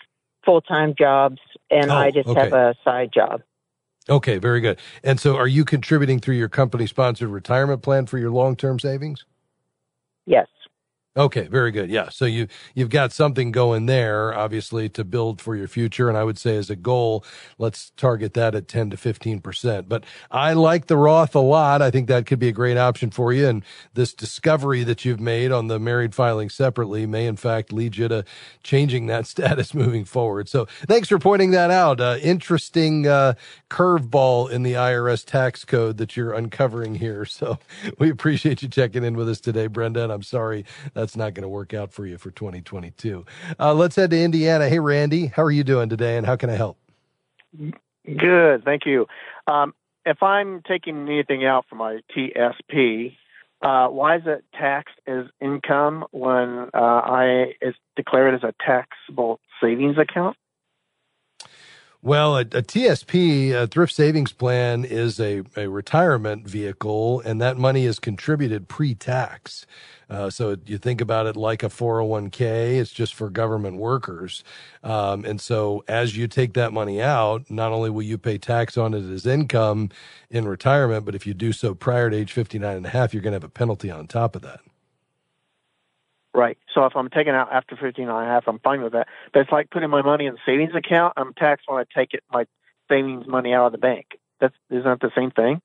full 0.44 0.60
time 0.62 0.94
jobs, 0.98 1.38
and 1.70 1.90
Oh, 1.90 1.96
I 1.96 2.10
just 2.10 2.28
have 2.34 2.52
a 2.52 2.74
side 2.84 3.10
job. 3.14 3.42
Okay, 4.08 4.38
very 4.38 4.60
good. 4.60 4.78
And 5.04 5.20
so, 5.20 5.36
are 5.36 5.46
you 5.46 5.64
contributing 5.64 6.18
through 6.18 6.34
your 6.36 6.48
company 6.48 6.86
sponsored 6.86 7.28
retirement 7.28 7.82
plan 7.82 8.06
for 8.06 8.18
your 8.18 8.30
long 8.30 8.56
term 8.56 8.78
savings? 8.78 9.24
Yes. 10.26 10.46
Okay, 11.14 11.42
very 11.42 11.70
good. 11.72 11.90
Yeah. 11.90 12.08
So 12.08 12.24
you 12.24 12.46
you've 12.74 12.88
got 12.88 13.12
something 13.12 13.52
going 13.52 13.84
there, 13.84 14.32
obviously, 14.34 14.88
to 14.90 15.04
build 15.04 15.42
for 15.42 15.54
your 15.54 15.68
future. 15.68 16.08
And 16.08 16.16
I 16.16 16.24
would 16.24 16.38
say 16.38 16.56
as 16.56 16.70
a 16.70 16.76
goal, 16.76 17.22
let's 17.58 17.90
target 17.98 18.32
that 18.32 18.54
at 18.54 18.66
10 18.66 18.88
to 18.90 18.96
15%. 18.96 19.90
But 19.90 20.04
I 20.30 20.54
like 20.54 20.86
the 20.86 20.96
Roth 20.96 21.34
a 21.34 21.40
lot. 21.40 21.82
I 21.82 21.90
think 21.90 22.08
that 22.08 22.24
could 22.24 22.38
be 22.38 22.48
a 22.48 22.52
great 22.52 22.78
option 22.78 23.10
for 23.10 23.30
you. 23.30 23.46
And 23.46 23.62
this 23.92 24.14
discovery 24.14 24.84
that 24.84 25.04
you've 25.04 25.20
made 25.20 25.52
on 25.52 25.66
the 25.66 25.78
married 25.78 26.14
filing 26.14 26.48
separately 26.48 27.04
may 27.04 27.26
in 27.26 27.36
fact 27.36 27.74
lead 27.74 27.98
you 27.98 28.08
to 28.08 28.24
changing 28.62 29.04
that 29.08 29.26
status 29.28 29.74
moving 29.74 30.06
forward. 30.06 30.48
So 30.48 30.64
thanks 30.88 31.10
for 31.10 31.18
pointing 31.18 31.50
that 31.50 31.70
out. 31.70 32.00
Uh, 32.00 32.16
interesting 32.22 33.06
uh, 33.06 33.34
curveball 33.68 34.50
in 34.50 34.62
the 34.62 34.72
IRS 34.74 35.26
tax 35.26 35.66
code 35.66 35.98
that 35.98 36.16
you're 36.16 36.32
uncovering 36.32 36.94
here. 36.94 37.26
So 37.42 37.58
we 37.98 38.08
appreciate 38.10 38.62
you 38.62 38.68
checking 38.68 39.02
in 39.04 39.16
with 39.16 39.28
us 39.28 39.40
today, 39.40 39.66
Brenda. 39.66 40.04
And 40.04 40.12
I'm 40.12 40.22
sorry 40.22 40.64
that's 41.02 41.16
not 41.16 41.34
going 41.34 41.42
to 41.42 41.48
work 41.48 41.74
out 41.74 41.92
for 41.92 42.06
you 42.06 42.16
for 42.16 42.30
2022. 42.30 43.26
Uh, 43.58 43.74
let's 43.74 43.96
head 43.96 44.10
to 44.10 44.22
Indiana. 44.22 44.68
Hey, 44.68 44.78
Randy, 44.78 45.26
how 45.26 45.42
are 45.42 45.50
you 45.50 45.64
doing 45.64 45.88
today, 45.88 46.16
and 46.16 46.24
how 46.24 46.36
can 46.36 46.48
I 46.48 46.54
help? 46.54 46.78
Good, 48.06 48.64
thank 48.64 48.86
you. 48.86 49.06
Um, 49.48 49.74
if 50.06 50.22
I'm 50.22 50.62
taking 50.62 51.08
anything 51.08 51.44
out 51.44 51.66
for 51.68 51.74
my 51.74 51.98
TSP, 52.16 53.16
uh, 53.62 53.88
why 53.88 54.16
is 54.16 54.22
it 54.26 54.44
taxed 54.54 54.94
as 55.08 55.24
income 55.40 56.04
when 56.12 56.70
uh, 56.72 56.78
I 56.78 57.54
is 57.60 57.74
declared 57.96 58.34
as 58.34 58.44
a 58.44 58.54
taxable 58.64 59.40
savings 59.60 59.98
account? 59.98 60.36
Well, 62.02 62.38
a, 62.38 62.42
a 62.42 62.62
TSP, 62.62 63.52
a 63.52 63.68
thrift 63.68 63.94
savings 63.94 64.32
plan, 64.32 64.86
is 64.86 65.20
a, 65.20 65.42
a 65.56 65.68
retirement 65.68 66.48
vehicle, 66.48 67.20
and 67.20 67.40
that 67.42 67.58
money 67.58 67.86
is 67.86 68.00
contributed 68.00 68.68
pre 68.68 68.96
tax. 68.96 69.66
Uh, 70.10 70.30
so 70.30 70.56
you 70.66 70.78
think 70.78 71.02
about 71.02 71.26
it 71.26 71.36
like 71.36 71.62
a 71.62 71.68
401k, 71.68 72.78
it's 72.78 72.92
just 72.92 73.14
for 73.14 73.30
government 73.30 73.78
workers. 73.78 74.44
Um, 74.82 75.24
and 75.26 75.40
so 75.40 75.84
as 75.88 76.16
you 76.16 76.28
take 76.28 76.54
that 76.54 76.72
money 76.72 77.02
out, 77.02 77.50
not 77.50 77.72
only 77.72 77.90
will 77.90 78.02
you 78.02 78.18
pay 78.18 78.38
tax 78.38 78.78
on 78.78 78.94
it 78.94 79.04
as 79.10 79.26
income 79.26 79.90
in 80.30 80.48
retirement, 80.48 81.06
but 81.06 81.14
if 81.14 81.26
you 81.26 81.34
do 81.34 81.52
so 81.52 81.74
prior 81.74 82.10
to 82.10 82.16
age 82.16 82.32
59 82.32 82.78
and 82.78 82.86
a 82.86 82.90
half, 82.90 83.14
you're 83.14 83.22
going 83.22 83.32
to 83.32 83.36
have 83.36 83.44
a 83.44 83.50
penalty 83.50 83.90
on 83.92 84.08
top 84.08 84.36
of 84.36 84.42
that. 84.42 84.60
Right. 86.34 86.56
So 86.74 86.86
if 86.86 86.96
I'm 86.96 87.10
taking 87.10 87.34
out 87.34 87.52
after 87.52 87.76
15 87.76 88.08
and 88.08 88.16
a 88.16 88.24
half, 88.24 88.44
I'm 88.46 88.58
fine 88.60 88.82
with 88.82 88.92
that. 88.94 89.06
But 89.32 89.40
it's 89.40 89.52
like 89.52 89.70
putting 89.70 89.90
my 89.90 90.02
money 90.02 90.26
in 90.26 90.36
savings 90.46 90.74
account. 90.74 91.12
I'm 91.16 91.34
taxed 91.34 91.66
when 91.68 91.78
I 91.78 91.84
take 91.94 92.14
it 92.14 92.22
my 92.32 92.46
savings 92.88 93.26
money 93.26 93.52
out 93.52 93.66
of 93.66 93.72
the 93.72 93.78
bank. 93.78 94.06
That's 94.40 94.54
isn't 94.70 94.84
that 94.84 95.00
the 95.00 95.10
same 95.14 95.30
thing? 95.30 95.60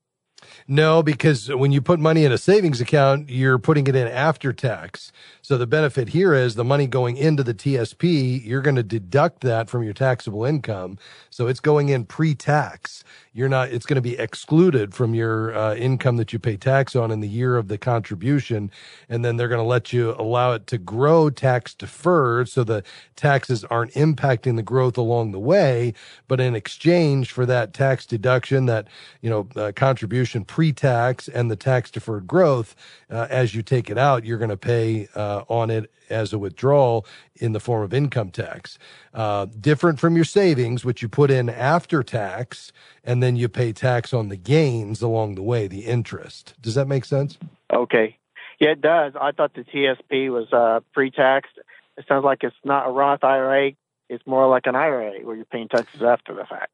No, 0.67 1.01
because 1.01 1.47
when 1.49 1.71
you 1.71 1.81
put 1.81 1.99
money 1.99 2.25
in 2.25 2.31
a 2.31 2.37
savings 2.37 2.81
account, 2.81 3.29
you're 3.29 3.57
putting 3.57 3.87
it 3.87 3.95
in 3.95 4.07
after 4.07 4.51
tax. 4.51 5.11
So 5.41 5.57
the 5.57 5.65
benefit 5.65 6.09
here 6.09 6.33
is 6.33 6.55
the 6.55 6.65
money 6.65 6.87
going 6.87 7.15
into 7.15 7.41
the 7.41 7.53
TSP, 7.53 8.45
you're 8.45 8.61
going 8.61 8.75
to 8.75 8.83
deduct 8.83 9.41
that 9.41 9.69
from 9.69 9.83
your 9.83 9.93
taxable 9.93 10.43
income. 10.43 10.97
So 11.29 11.47
it's 11.47 11.61
going 11.61 11.87
in 11.87 12.03
pre-tax. 12.03 13.05
You're 13.33 13.47
not, 13.47 13.69
it's 13.69 13.85
going 13.85 13.95
to 13.95 14.01
be 14.01 14.17
excluded 14.17 14.93
from 14.93 15.13
your 15.13 15.55
uh, 15.55 15.75
income 15.75 16.17
that 16.17 16.33
you 16.33 16.39
pay 16.39 16.57
tax 16.57 16.95
on 16.95 17.11
in 17.11 17.21
the 17.21 17.29
year 17.29 17.55
of 17.55 17.69
the 17.69 17.77
contribution. 17.77 18.71
And 19.07 19.23
then 19.23 19.37
they're 19.37 19.47
going 19.47 19.61
to 19.61 19.63
let 19.63 19.93
you 19.93 20.15
allow 20.17 20.53
it 20.53 20.67
to 20.67 20.77
grow 20.77 21.29
tax 21.29 21.73
deferred. 21.73 22.49
So 22.49 22.65
the 22.65 22.83
taxes 23.15 23.63
aren't 23.65 23.93
impacting 23.93 24.57
the 24.57 24.63
growth 24.63 24.97
along 24.97 25.31
the 25.31 25.39
way. 25.39 25.93
But 26.27 26.41
in 26.41 26.55
exchange 26.55 27.31
for 27.31 27.45
that 27.45 27.73
tax 27.73 28.05
deduction, 28.05 28.65
that, 28.65 28.87
you 29.21 29.29
know, 29.29 29.47
uh, 29.55 29.71
contribution 29.73 30.26
pre-tax 30.45 31.27
and 31.27 31.49
the 31.49 31.55
tax 31.55 31.91
deferred 31.91 32.27
growth, 32.27 32.75
uh, 33.09 33.27
as 33.29 33.55
you 33.55 33.61
take 33.61 33.89
it 33.89 33.97
out, 33.97 34.25
you're 34.25 34.37
going 34.37 34.49
to 34.49 34.57
pay 34.57 35.07
uh, 35.15 35.43
on 35.47 35.69
it 35.69 35.91
as 36.09 36.33
a 36.33 36.37
withdrawal 36.37 37.05
in 37.35 37.51
the 37.51 37.59
form 37.59 37.83
of 37.83 37.93
income 37.93 38.31
tax. 38.31 38.77
Uh, 39.13 39.45
different 39.59 39.99
from 39.99 40.15
your 40.15 40.25
savings, 40.25 40.85
which 40.85 41.01
you 41.01 41.09
put 41.09 41.29
in 41.31 41.49
after 41.49 42.03
tax, 42.03 42.71
and 43.03 43.21
then 43.21 43.35
you 43.35 43.47
pay 43.49 43.73
tax 43.73 44.13
on 44.13 44.29
the 44.29 44.37
gains 44.37 45.01
along 45.01 45.35
the 45.35 45.43
way, 45.43 45.67
the 45.67 45.85
interest. 45.85 46.53
Does 46.61 46.75
that 46.75 46.87
make 46.87 47.05
sense? 47.05 47.37
Okay. 47.73 48.17
Yeah, 48.59 48.69
it 48.69 48.81
does. 48.81 49.13
I 49.19 49.31
thought 49.31 49.53
the 49.53 49.63
TSP 49.63 50.31
was 50.31 50.51
uh, 50.51 50.79
pre-tax. 50.93 51.49
It 51.97 52.05
sounds 52.07 52.23
like 52.23 52.43
it's 52.43 52.55
not 52.63 52.87
a 52.87 52.91
Roth 52.91 53.23
IRA. 53.23 53.71
It's 54.09 54.25
more 54.25 54.47
like 54.47 54.65
an 54.65 54.75
IRA 54.75 55.19
where 55.23 55.35
you're 55.35 55.45
paying 55.45 55.67
taxes 55.67 56.01
after 56.01 56.33
the 56.33 56.45
fact. 56.45 56.71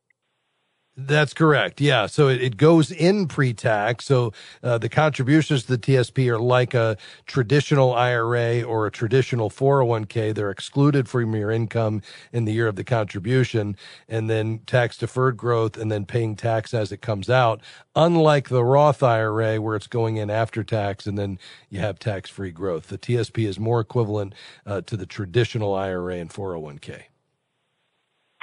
That's 0.96 1.34
correct. 1.34 1.82
Yeah. 1.82 2.06
So 2.06 2.28
it, 2.28 2.40
it 2.40 2.58
goes 2.58 2.92
in 2.92 3.28
pre-tax. 3.28 4.06
So 4.06 4.32
uh, 4.62 4.78
the 4.78 4.90
contributions 4.90 5.64
to 5.64 5.76
the 5.76 5.78
TSP 5.80 6.28
are 6.28 6.38
like 6.38 6.76
a 6.76 6.98
traditional 7.26 7.94
IRA 7.96 8.62
or 8.62 8.86
a 8.86 8.92
traditional 8.92 9.50
401k. 9.50 10.36
They're 10.36 10.52
excluded 10.52 11.10
from 11.10 11.34
your 11.36 11.50
income 11.50 12.04
in 12.32 12.46
the 12.46 12.54
year 12.54 12.68
of 12.68 12.76
the 12.76 12.84
contribution 12.84 13.76
and 14.08 14.30
then 14.30 14.60
tax 14.68 14.96
deferred 14.96 15.36
growth 15.36 15.78
and 15.78 15.92
then 15.92 16.06
paying 16.06 16.36
tax 16.36 16.76
as 16.76 16.92
it 16.92 17.02
comes 17.02 17.28
out. 17.28 17.62
Unlike 17.96 18.50
the 18.50 18.64
Roth 18.64 19.02
IRA 19.02 19.60
where 19.60 19.76
it's 19.76 19.88
going 19.88 20.18
in 20.18 20.30
after 20.30 20.64
tax 20.64 21.08
and 21.08 21.18
then 21.18 21.40
you 21.72 21.80
have 21.80 21.98
tax 21.98 22.30
free 22.30 22.52
growth. 22.52 22.90
The 22.90 23.00
TSP 23.00 23.48
is 23.48 23.60
more 23.60 23.80
equivalent 23.80 24.36
uh, 24.68 24.82
to 24.82 24.96
the 24.96 25.08
traditional 25.08 25.74
IRA 25.74 26.18
and 26.18 26.30
401k. 26.30 27.06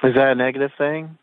Is 0.03 0.15
that 0.15 0.33
a 0.33 0.35
negative 0.35 0.73
thing? 0.77 1.17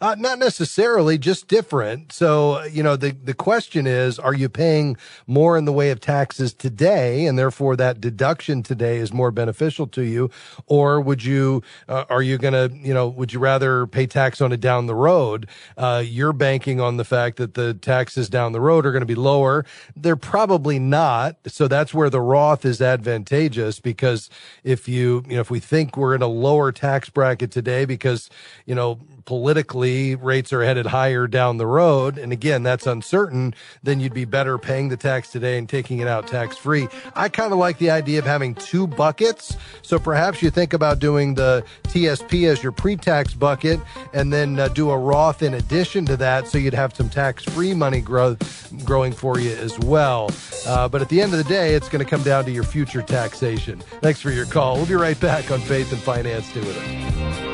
Uh, 0.00 0.14
not 0.18 0.38
necessarily, 0.38 1.18
just 1.18 1.48
different. 1.48 2.12
So, 2.12 2.62
you 2.64 2.82
know, 2.82 2.96
the, 2.96 3.10
the 3.10 3.34
question 3.34 3.86
is, 3.86 4.18
are 4.18 4.34
you 4.34 4.48
paying 4.48 4.96
more 5.26 5.56
in 5.56 5.64
the 5.64 5.72
way 5.72 5.90
of 5.90 6.00
taxes 6.00 6.54
today? 6.54 7.26
And 7.26 7.38
therefore 7.38 7.74
that 7.76 8.00
deduction 8.00 8.62
today 8.62 8.98
is 8.98 9.12
more 9.12 9.32
beneficial 9.32 9.86
to 9.88 10.02
you. 10.02 10.30
Or 10.66 11.00
would 11.00 11.24
you, 11.24 11.62
uh, 11.88 12.04
are 12.08 12.22
you 12.22 12.38
going 12.38 12.54
to, 12.54 12.74
you 12.76 12.94
know, 12.94 13.08
would 13.08 13.32
you 13.32 13.40
rather 13.40 13.86
pay 13.86 14.06
tax 14.06 14.40
on 14.40 14.52
it 14.52 14.60
down 14.60 14.86
the 14.86 14.94
road? 14.94 15.48
Uh, 15.76 16.02
you're 16.04 16.32
banking 16.32 16.80
on 16.80 16.96
the 16.96 17.04
fact 17.04 17.36
that 17.38 17.54
the 17.54 17.74
taxes 17.74 18.28
down 18.28 18.52
the 18.52 18.60
road 18.60 18.86
are 18.86 18.92
going 18.92 19.02
to 19.02 19.06
be 19.06 19.14
lower. 19.16 19.64
They're 19.96 20.16
probably 20.16 20.78
not. 20.78 21.36
So 21.48 21.66
that's 21.66 21.92
where 21.92 22.10
the 22.10 22.20
Roth 22.20 22.64
is 22.64 22.80
advantageous 22.80 23.80
because 23.80 24.30
if 24.62 24.88
you, 24.88 25.24
you 25.28 25.34
know, 25.34 25.40
if 25.40 25.50
we 25.50 25.60
think 25.60 25.96
we're 25.96 26.14
in 26.14 26.22
a 26.22 26.28
lower 26.28 26.70
tax 26.70 27.10
bracket 27.10 27.50
today 27.50 27.84
because, 27.84 28.30
you 28.66 28.74
know, 28.74 29.00
politically 29.24 30.14
rates 30.14 30.52
are 30.52 30.62
headed 30.62 30.86
higher 30.86 31.26
down 31.26 31.56
the 31.56 31.66
road, 31.66 32.18
and 32.18 32.32
again, 32.32 32.62
that's 32.62 32.86
uncertain, 32.86 33.54
then 33.82 34.00
you'd 34.00 34.14
be 34.14 34.24
better 34.24 34.58
paying 34.58 34.88
the 34.88 34.96
tax 34.96 35.30
today 35.30 35.58
and 35.58 35.68
taking 35.68 35.98
it 35.98 36.08
out 36.08 36.26
tax 36.26 36.56
free. 36.56 36.88
I 37.14 37.28
kind 37.28 37.52
of 37.52 37.58
like 37.58 37.78
the 37.78 37.90
idea 37.90 38.18
of 38.18 38.24
having 38.24 38.54
two 38.54 38.86
buckets. 38.86 39.56
So 39.82 39.98
perhaps 39.98 40.42
you 40.42 40.50
think 40.50 40.72
about 40.72 40.98
doing 40.98 41.34
the 41.34 41.64
TSP 41.84 42.48
as 42.48 42.62
your 42.62 42.72
pre 42.72 42.96
tax 42.96 43.34
bucket 43.34 43.80
and 44.12 44.32
then 44.32 44.58
uh, 44.58 44.68
do 44.68 44.90
a 44.90 44.98
Roth 44.98 45.42
in 45.42 45.54
addition 45.54 46.06
to 46.06 46.16
that 46.16 46.48
so 46.48 46.58
you'd 46.58 46.74
have 46.74 46.94
some 46.94 47.08
tax 47.08 47.44
free 47.44 47.74
money 47.74 48.00
grow, 48.00 48.36
growing 48.84 49.12
for 49.12 49.38
you 49.38 49.50
as 49.50 49.78
well. 49.80 50.30
Uh, 50.66 50.88
but 50.88 51.02
at 51.02 51.08
the 51.08 51.20
end 51.20 51.32
of 51.32 51.38
the 51.38 51.44
day, 51.44 51.74
it's 51.74 51.88
going 51.88 52.04
to 52.04 52.10
come 52.10 52.22
down 52.22 52.44
to 52.44 52.50
your 52.50 52.64
future 52.64 53.02
taxation. 53.02 53.78
Thanks 54.00 54.20
for 54.20 54.30
your 54.30 54.46
call. 54.46 54.76
We'll 54.76 54.86
be 54.86 54.94
right 54.94 55.18
back 55.20 55.50
on 55.50 55.60
Faith 55.60 55.92
and 55.92 56.00
Finance. 56.00 56.46
Stay 56.46 56.60
with 56.60 56.76
us. 56.76 57.53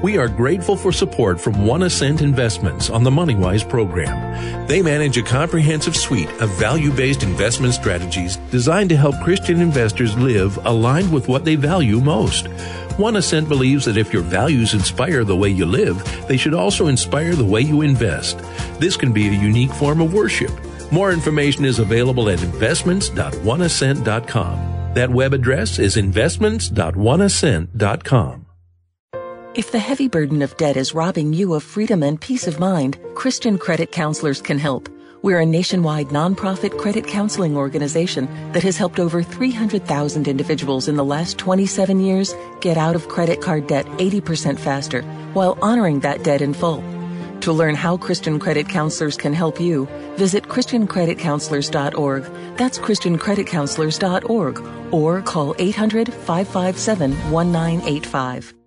We 0.00 0.16
are 0.16 0.28
grateful 0.28 0.76
for 0.76 0.92
support 0.92 1.40
from 1.40 1.66
One 1.66 1.82
Ascent 1.82 2.22
Investments 2.22 2.88
on 2.88 3.02
the 3.02 3.10
MoneyWise 3.10 3.68
program. 3.68 4.68
They 4.68 4.80
manage 4.80 5.18
a 5.18 5.24
comprehensive 5.24 5.96
suite 5.96 6.30
of 6.40 6.50
value-based 6.50 7.24
investment 7.24 7.74
strategies 7.74 8.36
designed 8.52 8.90
to 8.90 8.96
help 8.96 9.20
Christian 9.24 9.60
investors 9.60 10.16
live 10.16 10.64
aligned 10.64 11.12
with 11.12 11.26
what 11.26 11.44
they 11.44 11.56
value 11.56 12.00
most. 12.00 12.46
One 12.96 13.16
Ascent 13.16 13.48
believes 13.48 13.86
that 13.86 13.96
if 13.96 14.12
your 14.12 14.22
values 14.22 14.72
inspire 14.72 15.24
the 15.24 15.34
way 15.34 15.48
you 15.48 15.66
live, 15.66 16.00
they 16.28 16.36
should 16.36 16.54
also 16.54 16.86
inspire 16.86 17.34
the 17.34 17.44
way 17.44 17.62
you 17.62 17.82
invest. 17.82 18.38
This 18.78 18.96
can 18.96 19.12
be 19.12 19.26
a 19.26 19.32
unique 19.32 19.72
form 19.72 20.00
of 20.00 20.14
worship. 20.14 20.52
More 20.92 21.10
information 21.10 21.64
is 21.64 21.80
available 21.80 22.28
at 22.28 22.44
investments.oneascent.com. 22.44 24.92
That 24.94 25.10
web 25.10 25.34
address 25.34 25.80
is 25.80 25.96
investments.oneascent.com. 25.96 28.47
If 29.54 29.72
the 29.72 29.78
heavy 29.78 30.08
burden 30.08 30.42
of 30.42 30.56
debt 30.58 30.76
is 30.76 30.94
robbing 30.94 31.32
you 31.32 31.54
of 31.54 31.64
freedom 31.64 32.02
and 32.02 32.20
peace 32.20 32.46
of 32.46 32.60
mind, 32.60 32.98
Christian 33.14 33.56
Credit 33.56 33.90
Counselors 33.90 34.42
can 34.42 34.58
help. 34.58 34.90
We're 35.22 35.40
a 35.40 35.46
nationwide 35.46 36.08
nonprofit 36.08 36.78
credit 36.78 37.06
counseling 37.06 37.56
organization 37.56 38.28
that 38.52 38.62
has 38.62 38.76
helped 38.76 39.00
over 39.00 39.22
300,000 39.22 40.28
individuals 40.28 40.86
in 40.86 40.96
the 40.96 41.04
last 41.04 41.38
27 41.38 41.98
years 41.98 42.34
get 42.60 42.76
out 42.76 42.94
of 42.94 43.08
credit 43.08 43.40
card 43.40 43.66
debt 43.66 43.86
80% 43.86 44.58
faster 44.58 45.00
while 45.32 45.58
honoring 45.62 46.00
that 46.00 46.22
debt 46.22 46.42
in 46.42 46.52
full. 46.52 46.84
To 47.40 47.52
learn 47.52 47.74
how 47.74 47.96
Christian 47.96 48.38
Credit 48.38 48.68
Counselors 48.68 49.16
can 49.16 49.32
help 49.32 49.58
you, 49.58 49.86
visit 50.16 50.44
ChristianCreditCounselors.org. 50.44 52.24
That's 52.58 52.78
ChristianCreditCounselors.org 52.78 54.92
or 54.92 55.22
call 55.22 55.54
800 55.58 56.12
557 56.12 57.12
1985. 57.32 58.57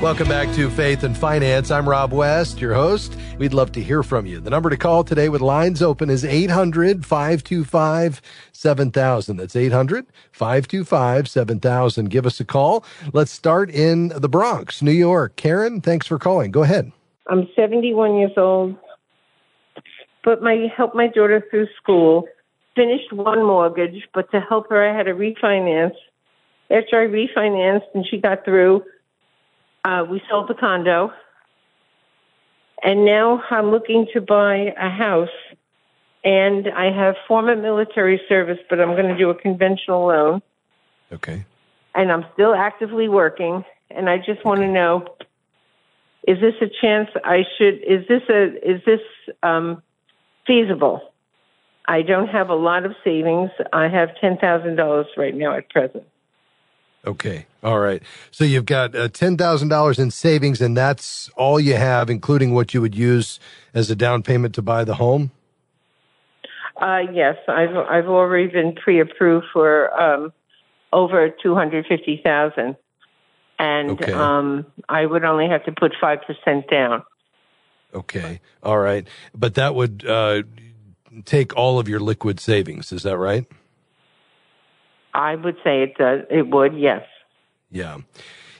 Welcome 0.00 0.28
back 0.28 0.50
to 0.54 0.70
Faith 0.70 1.02
and 1.02 1.14
Finance. 1.14 1.70
I'm 1.70 1.86
Rob 1.86 2.14
West, 2.14 2.58
your 2.58 2.72
host. 2.72 3.14
We'd 3.36 3.52
love 3.52 3.70
to 3.72 3.82
hear 3.82 4.02
from 4.02 4.24
you. 4.24 4.40
The 4.40 4.48
number 4.48 4.70
to 4.70 4.78
call 4.78 5.04
today 5.04 5.28
with 5.28 5.42
lines 5.42 5.82
open 5.82 6.08
is 6.08 6.24
800 6.24 7.04
525 7.04 8.22
7000. 8.50 9.36
That's 9.36 9.54
800 9.54 10.06
525 10.32 11.28
7000. 11.28 12.08
Give 12.08 12.24
us 12.24 12.40
a 12.40 12.46
call. 12.46 12.82
Let's 13.12 13.30
start 13.30 13.68
in 13.68 14.08
the 14.08 14.28
Bronx, 14.28 14.80
New 14.80 14.90
York. 14.90 15.36
Karen, 15.36 15.82
thanks 15.82 16.06
for 16.06 16.18
calling. 16.18 16.50
Go 16.50 16.62
ahead. 16.62 16.90
I'm 17.28 17.46
71 17.54 18.16
years 18.16 18.32
old. 18.38 18.76
Put 20.24 20.42
my 20.42 20.68
help 20.74 20.94
my 20.94 21.08
daughter 21.08 21.44
through 21.50 21.68
school. 21.76 22.24
Finished 22.74 23.12
one 23.12 23.44
mortgage, 23.44 24.08
but 24.14 24.30
to 24.30 24.40
help 24.40 24.70
her, 24.70 24.82
I 24.82 24.96
had 24.96 25.02
to 25.02 25.12
refinance. 25.12 25.92
After 26.70 27.02
I 27.02 27.06
refinanced 27.06 27.88
and 27.92 28.06
she 28.10 28.18
got 28.18 28.46
through, 28.46 28.82
uh, 29.84 30.04
we 30.08 30.22
sold 30.28 30.48
the 30.48 30.54
condo, 30.54 31.12
and 32.82 33.04
now 33.04 33.42
I'm 33.50 33.70
looking 33.70 34.06
to 34.14 34.20
buy 34.20 34.74
a 34.76 34.90
house. 34.90 35.28
And 36.22 36.68
I 36.68 36.92
have 36.92 37.14
former 37.26 37.56
military 37.56 38.20
service, 38.28 38.58
but 38.68 38.78
I'm 38.78 38.90
going 38.94 39.08
to 39.08 39.16
do 39.16 39.30
a 39.30 39.34
conventional 39.34 40.06
loan. 40.06 40.42
Okay. 41.10 41.46
And 41.94 42.12
I'm 42.12 42.26
still 42.34 42.54
actively 42.54 43.08
working, 43.08 43.64
and 43.90 44.08
I 44.08 44.18
just 44.18 44.44
want 44.44 44.60
to 44.60 44.68
know: 44.68 45.16
Is 46.28 46.38
this 46.40 46.54
a 46.60 46.68
chance 46.80 47.08
I 47.24 47.44
should? 47.56 47.82
Is 47.82 48.06
this 48.06 48.22
a? 48.28 48.70
Is 48.70 48.82
this 48.84 49.00
um, 49.42 49.82
feasible? 50.46 51.10
I 51.88 52.02
don't 52.02 52.28
have 52.28 52.50
a 52.50 52.54
lot 52.54 52.84
of 52.84 52.94
savings. 53.02 53.50
I 53.72 53.88
have 53.88 54.10
ten 54.20 54.36
thousand 54.36 54.76
dollars 54.76 55.06
right 55.16 55.34
now 55.34 55.56
at 55.56 55.70
present. 55.70 56.04
Okay. 57.06 57.46
All 57.62 57.78
right. 57.78 58.02
So 58.30 58.44
you've 58.44 58.66
got 58.66 58.94
uh, 58.94 59.08
$10,000 59.08 59.98
in 59.98 60.10
savings 60.10 60.60
and 60.60 60.76
that's 60.76 61.30
all 61.36 61.58
you 61.58 61.74
have, 61.76 62.10
including 62.10 62.52
what 62.52 62.74
you 62.74 62.80
would 62.80 62.94
use 62.94 63.40
as 63.72 63.90
a 63.90 63.96
down 63.96 64.22
payment 64.22 64.54
to 64.56 64.62
buy 64.62 64.84
the 64.84 64.94
home? 64.96 65.30
Uh, 66.76 67.00
yes, 67.12 67.36
I've, 67.48 67.76
I've 67.76 68.06
already 68.06 68.48
been 68.48 68.74
pre-approved 68.74 69.46
for, 69.52 69.98
um, 70.00 70.32
over 70.92 71.30
250,000 71.42 72.76
and, 73.58 73.90
Okay. 73.90 74.12
um, 74.12 74.66
I 74.88 75.04
would 75.06 75.24
only 75.24 75.48
have 75.48 75.64
to 75.64 75.72
put 75.72 75.92
5% 76.02 76.70
down. 76.70 77.02
Okay. 77.94 78.40
All 78.62 78.78
right. 78.78 79.06
But 79.34 79.54
that 79.54 79.74
would, 79.74 80.04
uh, 80.06 80.42
take 81.24 81.56
all 81.56 81.78
of 81.78 81.88
your 81.88 82.00
liquid 82.00 82.40
savings. 82.40 82.92
Is 82.92 83.02
that 83.02 83.18
right? 83.18 83.46
I 85.14 85.34
would 85.34 85.56
say 85.64 85.82
it 85.82 85.96
does, 85.96 86.22
it 86.30 86.48
would, 86.48 86.76
yes. 86.78 87.04
Yeah. 87.70 87.98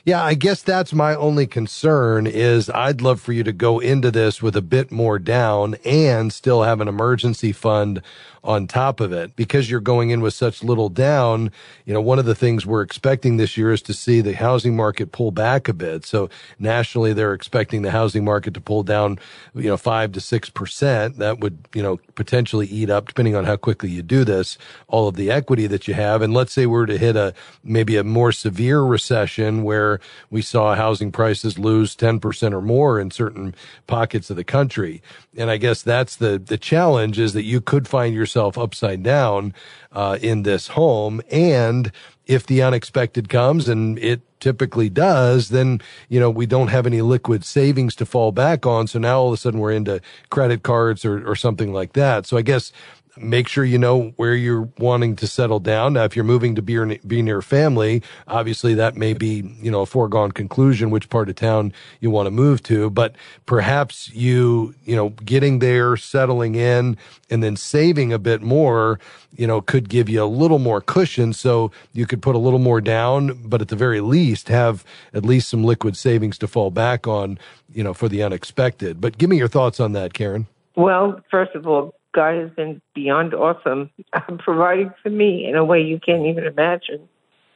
Yeah, 0.05 0.25
I 0.25 0.35
guess 0.35 0.63
that's 0.63 0.95
my 0.95 1.15
only 1.15 1.47
concern 1.47 2.27
is 2.27 2.71
I'd 2.71 3.03
love 3.03 3.21
for 3.21 3.33
you 3.33 3.45
to 3.45 3.53
go 3.53 3.81
into 3.81 4.11
this 4.11 4.41
with 4.41 4.57
a 4.57 4.63
bit 4.63 4.91
more 4.91 5.19
down 5.19 5.77
and 5.85 6.33
still 6.33 6.63
have 6.63 6.81
an 6.81 6.89
emergency 6.89 7.53
fund 7.53 8.01
on 8.42 8.66
top 8.66 9.00
of 9.00 9.12
it 9.12 9.37
because 9.37 9.70
you're 9.70 9.81
going 9.81 10.11
in 10.11 10.20
with 10.20 10.35
such 10.35 10.62
little 10.62 10.88
down. 10.88 11.50
You 11.85 11.94
know, 11.94 12.00
one 12.00 12.18
of 12.18 12.24
the 12.24 12.35
things 12.35 12.64
we're 12.64 12.83
expecting 12.83 13.37
this 13.37 13.57
year 13.57 13.72
is 13.72 13.83
to 13.83 13.94
see 13.94 14.20
the 14.20 14.35
housing 14.35 14.74
market 14.74 15.12
pull 15.12 15.31
back 15.31 15.68
a 15.68 15.74
bit. 15.74 16.05
So 16.07 16.31
nationally, 16.59 17.12
they're 17.12 17.35
expecting 17.35 17.83
the 17.83 17.90
housing 17.90 18.24
market 18.24 18.55
to 18.55 18.61
pull 18.61 18.83
down, 18.83 19.18
you 19.55 19.68
know, 19.68 19.76
five 19.76 20.12
to 20.12 20.20
six 20.20 20.48
percent. 20.48 21.18
That 21.18 21.40
would, 21.40 21.59
you 21.74 21.83
know, 21.83 21.98
potentially 22.14 22.66
eat 22.66 22.90
up, 22.90 23.09
depending 23.09 23.37
on 23.37 23.44
how 23.44 23.57
quickly 23.57 23.90
you 23.90 24.03
do 24.03 24.24
this, 24.24 24.57
all 24.88 25.09
of 25.09 25.16
the 25.16 25.31
equity 25.31 25.66
that 25.66 25.87
you 25.87 25.94
have. 25.94 26.22
And 26.22 26.33
let's 26.33 26.53
say 26.53 26.66
we're 26.66 26.87
to 26.87 26.98
hit 26.98 27.16
a 27.16 27.35
maybe 27.62 27.96
a 27.96 28.05
more 28.05 28.33
severe 28.33 28.81
recession 28.81 29.62
where 29.64 30.00
we 30.31 30.42
saw 30.42 30.74
housing 30.74 31.12
prices 31.12 31.59
lose 31.59 31.94
10% 31.94 32.53
or 32.53 32.62
more 32.62 32.98
in 32.98 33.11
certain 33.11 33.55
pockets 33.87 34.31
of 34.31 34.37
the 34.37 34.44
country. 34.44 35.03
And 35.37 35.51
I 35.51 35.59
guess 35.59 35.83
that's 35.83 36.16
the, 36.16 36.38
the 36.38 36.59
challenge 36.59 37.19
is 37.19 37.35
that 37.35 37.45
you 37.45 37.61
could 37.61 37.87
find 37.87 38.14
yourself 38.14 38.59
upside 38.59 39.03
down, 39.03 39.55
uh, 39.93 40.19
in 40.21 40.43
this 40.43 40.69
home. 40.69 41.23
And 41.31 41.93
if 42.27 42.47
the 42.47 42.62
unexpected 42.62 43.29
comes 43.29 43.69
and 43.69 43.99
it 43.99 44.23
typically 44.40 44.88
does, 44.88 45.51
then, 45.51 45.81
you 46.09 46.19
know, 46.19 46.31
we 46.31 46.47
don't 46.47 46.69
have 46.69 46.87
any 46.87 47.03
liquid 47.03 47.45
savings 47.45 47.95
to 47.97 48.07
fall 48.07 48.33
back 48.33 48.66
on. 48.66 48.87
So 48.87 48.99
now 48.99 49.21
all 49.21 49.29
of 49.29 49.35
a 49.35 49.37
sudden 49.37 49.61
we're 49.61 49.73
into 49.73 50.01
credit 50.31 50.62
cards 50.62 51.05
or, 51.05 51.29
or 51.29 51.37
something 51.37 51.73
like 51.73 51.93
that. 51.93 52.27
So 52.27 52.37
I 52.37 52.43
guess 52.43 52.73
make 53.16 53.49
sure 53.49 53.64
you 53.64 53.79
know 53.79 54.12
where 54.16 54.35
you're 54.35 54.68
wanting 54.79 55.16
to 55.16 55.27
settle 55.27 55.61
down. 55.61 55.94
Now, 55.94 56.05
if 56.05 56.14
you're 56.14 56.25
moving 56.25 56.55
to 56.55 56.62
be, 56.62 56.99
be 57.07 57.23
near 57.23 57.42
family, 57.42 58.03
obviously 58.29 58.75
that 58.75 58.96
may 58.96 59.12
be, 59.12 59.57
you 59.61 59.70
know, 59.70 59.83
a 59.83 59.87
foregone 59.87 60.33
conclusion, 60.33 60.90
which 60.90 61.09
part 61.09 61.29
of 61.29 61.35
town 61.35 61.73
you 62.01 62.11
want 62.11 62.27
to 62.27 62.31
move 62.31 62.62
to, 62.64 62.90
but 62.90 63.14
perhaps 63.46 64.11
you, 64.14 64.75
you 64.85 64.96
know, 64.96 65.11
getting 65.25 65.59
there, 65.59 65.96
settling 65.96 66.55
in 66.55 66.96
and 67.31 67.42
then 67.42 67.57
saving 67.57 68.12
a 68.12 68.18
bit 68.18 68.42
more, 68.42 68.99
you 69.37 69.46
know, 69.46 69.61
could 69.61 69.88
give 69.88 70.09
you 70.09 70.23
a 70.23 70.25
little 70.25 70.59
more 70.59 70.81
cushion. 70.81 71.33
So 71.33 71.70
you 71.92 72.07
could 72.07 72.23
put 72.23 72.35
a 72.35 72.38
little 72.38 72.59
more 72.59 72.81
down, 72.81 73.40
but 73.44 73.61
at 73.61 73.68
the 73.68 73.77
very 73.77 74.01
least 74.01 74.49
have 74.49 74.85
at 75.14 75.25
least 75.25 75.49
some 75.49 75.64
liquid 75.64 75.96
savings 75.96 76.38
to 76.38 76.46
fall 76.46 76.70
back 76.70 77.07
on, 77.07 77.38
you 77.73 77.83
know, 77.85 77.94
for 77.94 78.09
the 78.09 78.23
unexpected. 78.23 79.01
But 79.01 79.18
give 79.18 79.31
me 79.31 79.37
your 79.37 79.49
thoughts 79.49 79.81
on 79.81 79.92
that, 79.92 80.12
Karen. 80.12 80.46
Well, 80.77 81.20
first 81.31 81.55
of 81.55 81.66
all, 81.66 81.94
God 82.12 82.37
has 82.37 82.51
been 82.51 82.81
beyond 82.94 83.35
awesome, 83.35 83.90
providing 84.38 84.92
for 85.03 85.11
me 85.11 85.46
in 85.49 85.57
a 85.57 85.64
way 85.64 85.81
you 85.81 86.01
can't 86.01 86.27
even 86.27 86.44
imagine. 86.44 87.09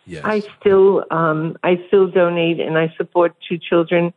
Yes. 0.07 0.23
I 0.25 0.43
still, 0.61 1.05
um, 1.11 1.57
I 1.65 1.83
still 1.89 2.09
donate 2.11 2.61
and 2.61 2.77
I 2.77 2.93
support 2.97 3.35
two 3.49 3.59
children, 3.59 4.13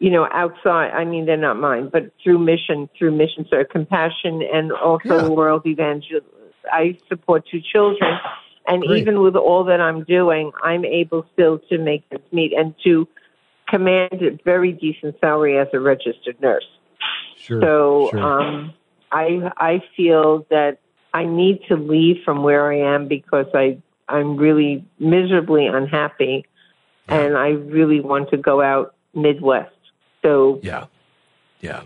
you 0.00 0.10
know, 0.10 0.28
outside. 0.32 0.90
I 0.90 1.04
mean, 1.04 1.26
they're 1.26 1.36
not 1.36 1.58
mine, 1.58 1.90
but 1.92 2.12
through 2.22 2.38
mission, 2.38 2.88
through 2.98 3.12
mission, 3.12 3.46
so 3.48 3.64
compassion 3.64 4.42
and 4.52 4.72
also 4.72 5.08
Yeah. 5.08 5.28
world 5.28 5.66
evangelist. 5.66 6.26
I 6.72 6.98
support 7.08 7.44
two 7.50 7.60
children, 7.60 8.18
and 8.66 8.82
Great. 8.82 9.00
even 9.00 9.20
with 9.22 9.36
all 9.36 9.64
that 9.64 9.80
I'm 9.80 10.04
doing, 10.04 10.52
I'm 10.62 10.84
able 10.84 11.26
still 11.32 11.58
to 11.70 11.78
make 11.78 12.08
this 12.10 12.20
meet 12.32 12.52
and 12.52 12.74
to 12.84 13.08
command 13.68 14.22
a 14.22 14.38
very 14.44 14.72
decent 14.72 15.18
salary 15.20 15.58
as 15.58 15.68
a 15.72 15.80
registered 15.80 16.40
nurse. 16.40 16.66
Sure. 17.36 17.60
So 17.60 18.08
sure. 18.10 18.22
um, 18.22 18.74
I 19.12 19.52
I 19.56 19.82
feel 19.96 20.46
that 20.50 20.78
I 21.14 21.24
need 21.24 21.60
to 21.68 21.76
leave 21.76 22.24
from 22.24 22.42
where 22.42 22.72
I 22.72 22.78
am 22.94 23.06
because 23.06 23.46
I 23.54 23.78
I'm 24.08 24.36
really 24.36 24.84
miserably 24.98 25.66
unhappy, 25.66 26.46
and 27.08 27.36
I 27.36 27.48
really 27.50 28.00
want 28.00 28.30
to 28.30 28.36
go 28.36 28.62
out 28.62 28.94
Midwest. 29.14 29.74
So 30.22 30.60
Yeah. 30.62 30.86
Yeah. 31.60 31.82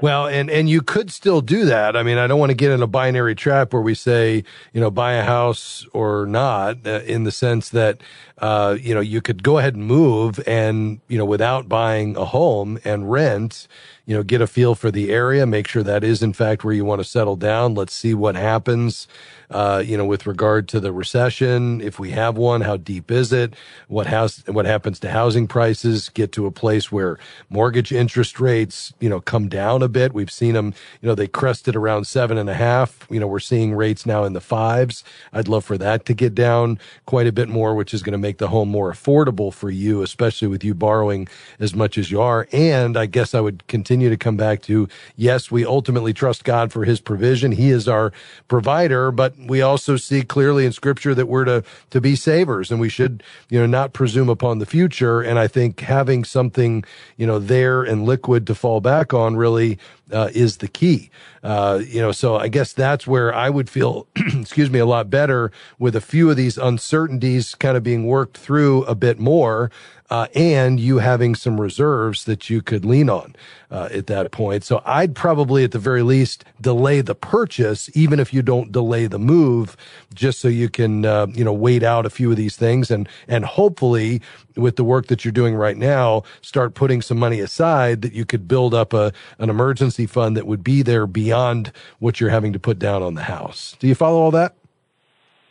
Well, 0.00 0.26
and 0.26 0.50
and 0.50 0.68
you 0.68 0.82
could 0.82 1.10
still 1.10 1.40
do 1.40 1.64
that. 1.64 1.96
I 1.96 2.02
mean, 2.02 2.18
I 2.18 2.26
don't 2.26 2.38
want 2.38 2.50
to 2.50 2.56
get 2.56 2.70
in 2.70 2.82
a 2.82 2.86
binary 2.86 3.34
trap 3.34 3.72
where 3.72 3.82
we 3.82 3.94
say, 3.94 4.44
you 4.72 4.80
know, 4.80 4.90
buy 4.90 5.14
a 5.14 5.24
house 5.24 5.86
or 5.92 6.26
not, 6.26 6.86
uh, 6.86 7.00
in 7.06 7.24
the 7.24 7.32
sense 7.32 7.70
that, 7.70 8.00
uh, 8.38 8.76
you 8.80 8.94
know, 8.94 9.00
you 9.00 9.20
could 9.20 9.42
go 9.42 9.58
ahead 9.58 9.74
and 9.74 9.84
move 9.84 10.40
and, 10.46 11.00
you 11.08 11.18
know, 11.18 11.24
without 11.24 11.68
buying 11.68 12.16
a 12.16 12.24
home 12.24 12.78
and 12.84 13.10
rent, 13.10 13.66
you 14.06 14.14
know, 14.14 14.22
get 14.22 14.42
a 14.42 14.46
feel 14.46 14.74
for 14.74 14.90
the 14.90 15.10
area, 15.10 15.46
make 15.46 15.66
sure 15.66 15.82
that 15.82 16.04
is 16.04 16.22
in 16.22 16.32
fact 16.32 16.62
where 16.62 16.74
you 16.74 16.84
want 16.84 17.00
to 17.00 17.04
settle 17.04 17.36
down. 17.36 17.74
Let's 17.74 17.94
see 17.94 18.12
what 18.12 18.36
happens, 18.36 19.08
uh, 19.50 19.82
you 19.84 19.96
know, 19.96 20.04
with 20.04 20.26
regard 20.26 20.68
to 20.68 20.80
the 20.80 20.92
recession. 20.92 21.80
If 21.80 21.98
we 21.98 22.10
have 22.10 22.36
one, 22.36 22.60
how 22.60 22.76
deep 22.76 23.10
is 23.10 23.32
it? 23.32 23.54
What 23.88 24.06
house, 24.06 24.42
what 24.46 24.66
happens 24.66 25.00
to 25.00 25.10
housing 25.10 25.46
prices? 25.46 26.10
Get 26.10 26.32
to 26.32 26.44
a 26.44 26.50
place 26.50 26.92
where 26.92 27.18
mortgage 27.48 27.92
interest 27.92 28.40
rates, 28.40 28.92
you 29.00 29.08
know, 29.08 29.20
come 29.20 29.48
down 29.48 29.82
a 29.82 29.88
bit. 29.88 30.12
We've 30.12 30.30
seen 30.30 30.52
them, 30.52 30.74
you 31.00 31.08
know, 31.08 31.14
they 31.14 31.28
crested 31.28 31.74
around 31.74 32.06
seven 32.06 32.36
and 32.36 32.50
a 32.50 32.54
half. 32.54 33.06
You 33.10 33.20
know, 33.20 33.26
we're 33.26 33.38
seeing 33.38 33.74
rates 33.74 34.04
now 34.04 34.24
in 34.24 34.34
the 34.34 34.40
fives. 34.40 35.02
I'd 35.32 35.48
love 35.48 35.64
for 35.64 35.78
that 35.78 36.04
to 36.06 36.14
get 36.14 36.34
down 36.34 36.78
quite 37.06 37.26
a 37.26 37.32
bit 37.32 37.48
more, 37.48 37.74
which 37.74 37.94
is 37.94 38.02
going 38.02 38.12
to 38.12 38.18
make 38.18 38.36
the 38.36 38.48
home 38.48 38.68
more 38.68 38.92
affordable 38.92 39.52
for 39.52 39.70
you, 39.70 40.02
especially 40.02 40.48
with 40.48 40.62
you 40.62 40.74
borrowing 40.74 41.26
as 41.58 41.74
much 41.74 41.96
as 41.96 42.10
you 42.10 42.20
are. 42.20 42.46
And 42.52 42.98
I 42.98 43.06
guess 43.06 43.34
I 43.34 43.40
would 43.40 43.66
continue 43.66 43.93
to 44.00 44.16
come 44.16 44.36
back 44.36 44.62
to, 44.62 44.88
yes, 45.16 45.50
we 45.50 45.64
ultimately 45.64 46.12
trust 46.12 46.44
God 46.44 46.72
for 46.72 46.84
his 46.84 47.00
provision. 47.00 47.52
He 47.52 47.70
is 47.70 47.88
our 47.88 48.12
provider, 48.48 49.10
but 49.10 49.34
we 49.38 49.62
also 49.62 49.96
see 49.96 50.22
clearly 50.22 50.66
in 50.66 50.72
scripture 50.72 51.14
that 51.14 51.26
we're 51.26 51.44
to, 51.44 51.64
to 51.90 52.00
be 52.00 52.16
savers 52.16 52.70
and 52.70 52.80
we 52.80 52.88
should, 52.88 53.22
you 53.48 53.58
know, 53.58 53.66
not 53.66 53.92
presume 53.92 54.28
upon 54.28 54.58
the 54.58 54.66
future. 54.66 55.20
And 55.20 55.38
I 55.38 55.46
think 55.46 55.80
having 55.80 56.24
something, 56.24 56.84
you 57.16 57.26
know, 57.26 57.38
there 57.38 57.82
and 57.82 58.04
liquid 58.04 58.46
to 58.48 58.54
fall 58.54 58.80
back 58.80 59.14
on 59.14 59.36
really 59.36 59.78
uh, 60.12 60.30
is 60.34 60.58
the 60.58 60.68
key. 60.68 61.10
Uh, 61.42 61.80
you 61.86 62.00
know, 62.00 62.12
so 62.12 62.36
I 62.36 62.48
guess 62.48 62.72
that's 62.72 63.06
where 63.06 63.34
I 63.34 63.50
would 63.50 63.68
feel, 63.68 64.06
excuse 64.16 64.70
me, 64.70 64.78
a 64.78 64.86
lot 64.86 65.10
better 65.10 65.52
with 65.78 65.94
a 65.94 66.00
few 66.00 66.30
of 66.30 66.36
these 66.36 66.56
uncertainties 66.56 67.54
kind 67.54 67.76
of 67.76 67.82
being 67.82 68.06
worked 68.06 68.36
through 68.38 68.84
a 68.84 68.94
bit 68.94 69.18
more. 69.18 69.70
Uh, 70.10 70.26
and 70.34 70.78
you 70.78 70.98
having 70.98 71.34
some 71.34 71.60
reserves 71.60 72.24
that 72.24 72.50
you 72.50 72.60
could 72.60 72.84
lean 72.84 73.08
on 73.08 73.34
uh, 73.70 73.88
at 73.90 74.06
that 74.06 74.30
point. 74.30 74.62
So 74.62 74.82
I'd 74.84 75.14
probably, 75.14 75.64
at 75.64 75.72
the 75.72 75.78
very 75.78 76.02
least, 76.02 76.44
delay 76.60 77.00
the 77.00 77.14
purchase, 77.14 77.88
even 77.94 78.20
if 78.20 78.32
you 78.32 78.42
don't 78.42 78.70
delay 78.70 79.06
the 79.06 79.18
move, 79.18 79.76
just 80.12 80.40
so 80.40 80.48
you 80.48 80.68
can, 80.68 81.06
uh, 81.06 81.26
you 81.32 81.42
know, 81.42 81.54
wait 81.54 81.82
out 81.82 82.04
a 82.04 82.10
few 82.10 82.30
of 82.30 82.36
these 82.36 82.54
things 82.54 82.90
and 82.90 83.08
and 83.28 83.44
hopefully, 83.44 84.20
with 84.56 84.76
the 84.76 84.84
work 84.84 85.06
that 85.06 85.24
you're 85.24 85.32
doing 85.32 85.54
right 85.54 85.76
now, 85.76 86.22
start 86.42 86.74
putting 86.74 87.00
some 87.00 87.18
money 87.18 87.40
aside 87.40 88.02
that 88.02 88.12
you 88.12 88.26
could 88.26 88.46
build 88.46 88.74
up 88.74 88.92
a 88.92 89.12
an 89.38 89.48
emergency 89.48 90.06
fund 90.06 90.36
that 90.36 90.46
would 90.46 90.62
be 90.62 90.82
there 90.82 91.06
beyond 91.06 91.72
what 91.98 92.20
you're 92.20 92.30
having 92.30 92.52
to 92.52 92.58
put 92.58 92.78
down 92.78 93.02
on 93.02 93.14
the 93.14 93.22
house. 93.22 93.74
Do 93.78 93.88
you 93.88 93.94
follow 93.94 94.20
all 94.20 94.30
that? 94.32 94.54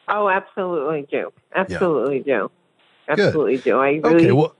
oh, 0.07 0.29
absolutely 0.29 1.07
do, 1.09 1.31
absolutely 1.55 2.19
do, 2.19 2.51
Good. 3.07 3.19
absolutely 3.19 3.57
do. 3.57 3.77
I 3.79 3.91
really 3.91 4.15
Okay. 4.15 4.31
Well, 4.31 4.55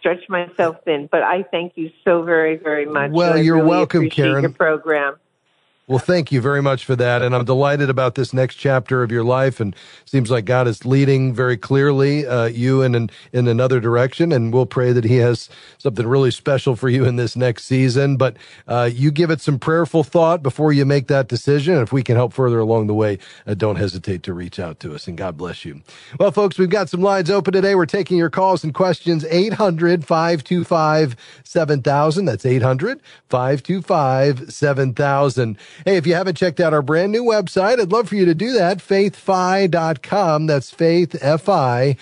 stretch 0.00 0.28
myself 0.28 0.76
thin, 0.84 1.08
but 1.10 1.22
I 1.22 1.42
thank 1.42 1.72
you 1.76 1.90
so 2.04 2.22
very 2.22 2.56
very 2.56 2.86
much. 2.86 3.10
Well, 3.10 3.38
you're 3.38 3.56
really 3.56 3.68
welcome, 3.68 4.10
Karen. 4.10 4.42
Your 4.42 4.52
program. 4.52 5.16
Well, 5.88 6.00
thank 6.00 6.32
you 6.32 6.40
very 6.40 6.62
much 6.62 6.84
for 6.84 6.96
that. 6.96 7.22
And 7.22 7.32
I'm 7.32 7.44
delighted 7.44 7.90
about 7.90 8.16
this 8.16 8.34
next 8.34 8.56
chapter 8.56 9.04
of 9.04 9.12
your 9.12 9.22
life. 9.22 9.60
And 9.60 9.76
seems 10.04 10.32
like 10.32 10.44
God 10.44 10.66
is 10.66 10.84
leading 10.84 11.32
very 11.32 11.56
clearly 11.56 12.26
uh, 12.26 12.46
you 12.46 12.82
in, 12.82 13.08
in 13.32 13.46
another 13.46 13.78
direction. 13.78 14.32
And 14.32 14.52
we'll 14.52 14.66
pray 14.66 14.92
that 14.92 15.04
He 15.04 15.18
has 15.18 15.48
something 15.78 16.04
really 16.04 16.32
special 16.32 16.74
for 16.74 16.88
you 16.88 17.04
in 17.04 17.14
this 17.14 17.36
next 17.36 17.66
season. 17.66 18.16
But 18.16 18.36
uh, 18.66 18.90
you 18.92 19.12
give 19.12 19.30
it 19.30 19.40
some 19.40 19.60
prayerful 19.60 20.02
thought 20.02 20.42
before 20.42 20.72
you 20.72 20.84
make 20.84 21.06
that 21.06 21.28
decision. 21.28 21.74
And 21.74 21.84
if 21.84 21.92
we 21.92 22.02
can 22.02 22.16
help 22.16 22.32
further 22.32 22.58
along 22.58 22.88
the 22.88 22.94
way, 22.94 23.20
uh, 23.46 23.54
don't 23.54 23.76
hesitate 23.76 24.24
to 24.24 24.34
reach 24.34 24.58
out 24.58 24.80
to 24.80 24.92
us. 24.92 25.06
And 25.06 25.16
God 25.16 25.36
bless 25.36 25.64
you. 25.64 25.82
Well, 26.18 26.32
folks, 26.32 26.58
we've 26.58 26.68
got 26.68 26.88
some 26.88 27.00
lines 27.02 27.30
open 27.30 27.52
today. 27.52 27.76
We're 27.76 27.86
taking 27.86 28.16
your 28.18 28.30
calls 28.30 28.64
and 28.64 28.74
questions 28.74 29.24
800 29.26 30.04
525 30.04 31.16
7000. 31.44 32.24
That's 32.24 32.44
800 32.44 33.00
525 33.28 34.52
7000. 34.52 35.58
Hey, 35.84 35.96
if 35.96 36.06
you 36.06 36.14
haven't 36.14 36.36
checked 36.36 36.60
out 36.60 36.72
our 36.72 36.82
brand 36.82 37.12
new 37.12 37.22
website, 37.24 37.80
I'd 37.80 37.92
love 37.92 38.08
for 38.08 38.14
you 38.14 38.24
to 38.24 38.34
do 38.34 38.52
that. 38.52 38.78
Faithfi.com. 38.78 40.46
That's 40.46 40.72
faithfi.com. 40.72 41.98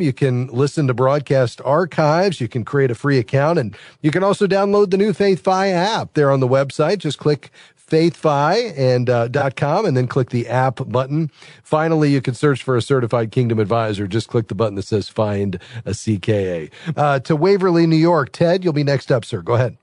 You 0.00 0.12
can 0.12 0.46
listen 0.48 0.86
to 0.86 0.94
broadcast 0.94 1.60
archives. 1.64 2.40
You 2.40 2.48
can 2.48 2.64
create 2.64 2.90
a 2.90 2.94
free 2.94 3.18
account 3.18 3.58
and 3.58 3.76
you 4.02 4.10
can 4.10 4.22
also 4.22 4.46
download 4.46 4.90
the 4.90 4.96
new 4.96 5.12
FaithFi 5.12 5.72
app 5.72 6.14
there 6.14 6.30
on 6.30 6.40
the 6.40 6.48
website. 6.48 6.98
Just 6.98 7.18
click 7.18 7.50
faithfi 7.88 8.76
and 8.76 9.08
uh, 9.08 9.50
com 9.56 9.86
and 9.86 9.96
then 9.96 10.06
click 10.06 10.30
the 10.30 10.46
app 10.46 10.76
button 10.88 11.30
finally 11.62 12.10
you 12.12 12.20
can 12.20 12.34
search 12.34 12.62
for 12.62 12.76
a 12.76 12.82
certified 12.82 13.30
kingdom 13.30 13.58
advisor 13.58 14.06
just 14.06 14.28
click 14.28 14.48
the 14.48 14.54
button 14.54 14.74
that 14.74 14.82
says 14.82 15.08
find 15.08 15.58
a 15.86 15.92
cka 15.92 16.70
uh, 16.96 17.18
to 17.20 17.34
waverly 17.34 17.86
new 17.86 17.96
york 17.96 18.30
ted 18.30 18.62
you'll 18.62 18.74
be 18.74 18.84
next 18.84 19.10
up 19.10 19.24
sir 19.24 19.40
go 19.40 19.54
ahead 19.54 19.78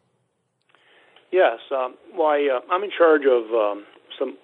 Yes. 1.36 1.60
Um, 1.70 1.96
well, 2.16 2.28
I, 2.28 2.48
uh, 2.48 2.62
I'm 2.72 2.82
in 2.82 2.92
charge 2.98 3.24
of 3.28 3.52
um, 3.52 3.84
some 4.18 4.38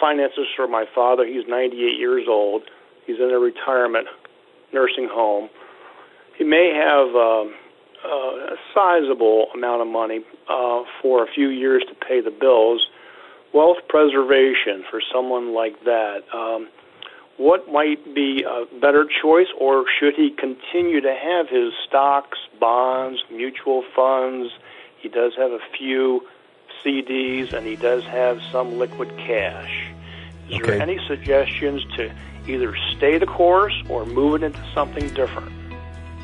finances 0.00 0.50
for 0.56 0.66
my 0.66 0.84
father. 0.92 1.24
He's 1.24 1.46
98 1.46 1.78
years 1.96 2.26
old. 2.28 2.62
He's 3.06 3.18
in 3.20 3.30
a 3.30 3.38
retirement 3.38 4.08
nursing 4.72 5.08
home. 5.08 5.48
He 6.36 6.42
may 6.42 6.74
have 6.74 7.14
um, 7.14 7.54
uh, 8.04 8.54
a 8.54 8.56
sizable 8.74 9.46
amount 9.54 9.82
of 9.82 9.86
money 9.86 10.26
uh, 10.50 10.82
for 11.00 11.22
a 11.22 11.28
few 11.32 11.50
years 11.50 11.84
to 11.88 11.94
pay 11.94 12.20
the 12.20 12.32
bills. 12.34 12.84
Wealth 13.54 13.78
preservation 13.88 14.82
for 14.90 15.00
someone 15.14 15.54
like 15.54 15.84
that. 15.84 16.22
Um, 16.34 16.68
what 17.38 17.70
might 17.70 18.02
be 18.12 18.42
a 18.42 18.64
better 18.80 19.06
choice, 19.22 19.46
or 19.60 19.84
should 20.00 20.14
he 20.16 20.30
continue 20.36 21.00
to 21.00 21.14
have 21.14 21.46
his 21.48 21.72
stocks, 21.86 22.38
bonds, 22.58 23.22
mutual 23.30 23.84
funds? 23.94 24.50
He 25.04 25.10
does 25.10 25.34
have 25.36 25.50
a 25.52 25.58
few 25.76 26.26
CDs, 26.82 27.52
and 27.52 27.66
he 27.66 27.76
does 27.76 28.02
have 28.04 28.40
some 28.50 28.78
liquid 28.78 29.10
cash. 29.18 29.84
Is 30.48 30.54
Okay. 30.56 30.70
there 30.70 30.80
any 30.80 30.98
suggestions 31.06 31.84
to 31.96 32.10
either 32.48 32.74
stay 32.96 33.18
the 33.18 33.26
course 33.26 33.74
or 33.90 34.06
move 34.06 34.36
it 34.36 34.46
into 34.46 34.58
something 34.72 35.06
different? 35.10 35.52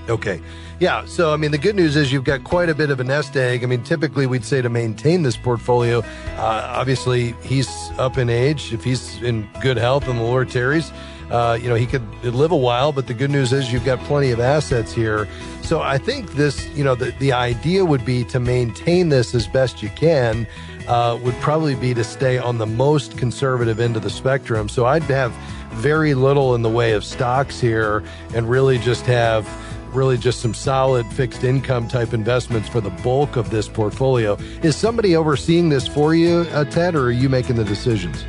Okay. 0.09 0.41
Yeah. 0.79 1.05
So, 1.05 1.35
I 1.35 1.37
mean, 1.37 1.51
the 1.51 1.59
good 1.59 1.77
news 1.77 1.95
is 1.95 2.11
you've 2.11 2.25
got 2.25 2.43
quite 2.43 2.71
a 2.71 2.75
bit 2.75 2.89
of 2.89 3.01
a 3.01 3.05
nest 3.05 3.37
egg. 3.37 3.63
I 3.63 3.67
mean, 3.67 3.83
typically 3.83 4.27
we'd 4.27 4.47
say 4.47 4.63
to 4.63 4.71
maintain 4.71 5.25
this 5.25 5.37
portfolio. 5.37 5.99
Uh, 6.39 6.73
obviously, 6.75 7.33
he's 7.43 7.69
up 7.99 8.17
in 8.17 8.31
age. 8.31 8.73
If 8.73 8.83
he's 8.83 9.21
in 9.23 9.47
good 9.61 9.77
health 9.77 10.09
and 10.09 10.19
the 10.19 10.23
Lord 10.23 10.49
tarries, 10.49 10.91
uh, 11.31 11.59
you 11.61 11.69
know, 11.69 11.75
he 11.75 11.87
could 11.87 12.03
live 12.25 12.51
a 12.51 12.57
while, 12.57 12.93
but 12.93 13.07
the 13.07 13.15
good 13.15 13.31
news 13.31 13.53
is 13.53 13.73
you've 13.73 13.85
got 13.85 13.99
plenty 14.01 14.31
of 14.31 14.41
assets 14.41 14.93
here. 14.93 15.29
So 15.63 15.81
I 15.81 15.99
think 15.99 16.33
this, 16.33 16.69
you 16.71 16.83
know, 16.83 16.95
the, 16.95 17.13
the 17.19 17.33
idea 17.33 17.85
would 17.85 18.05
be 18.05 18.25
to 18.25 18.41
maintain 18.41 19.09
this 19.09 19.35
as 19.35 19.47
best 19.47 19.83
you 19.83 19.91
can, 19.91 20.47
uh, 20.89 21.19
would 21.23 21.37
probably 21.37 21.77
be 21.77 21.95
to 21.95 22.03
stay 22.03 22.39
on 22.39 22.59
the 22.59 22.67
most 22.67 23.17
conservative 23.17 23.79
end 23.79 23.97
of 23.97 24.03
the 24.03 24.11
spectrum. 24.11 24.69
So 24.69 24.87
I'd 24.87 25.05
have 25.05 25.33
very 25.75 26.15
little 26.15 26.55
in 26.55 26.63
the 26.63 26.69
way 26.69 26.93
of 26.93 27.05
stocks 27.05 27.61
here 27.61 28.03
and 28.35 28.51
really 28.51 28.79
just 28.79 29.07
have 29.07 29.49
really 29.95 30.19
just 30.19 30.41
some 30.41 30.55
solid 30.55 31.07
fixed 31.07 31.45
income 31.45 31.89
type 31.89 32.13
investments 32.13 32.69
for 32.69 32.81
the 32.81 32.91
bulk 32.91 33.37
of 33.37 33.51
this 33.51 33.69
portfolio. 33.69 34.37
Is 34.63 34.77
somebody 34.77 35.17
overseeing 35.17 35.69
this 35.69 35.87
for 35.87 36.15
you, 36.15 36.47
uh, 36.53 36.65
Ted, 36.65 36.95
or 36.95 37.07
are 37.07 37.11
you 37.13 37.29
making 37.29 37.57
the 37.57 37.65
decisions? 37.65 38.25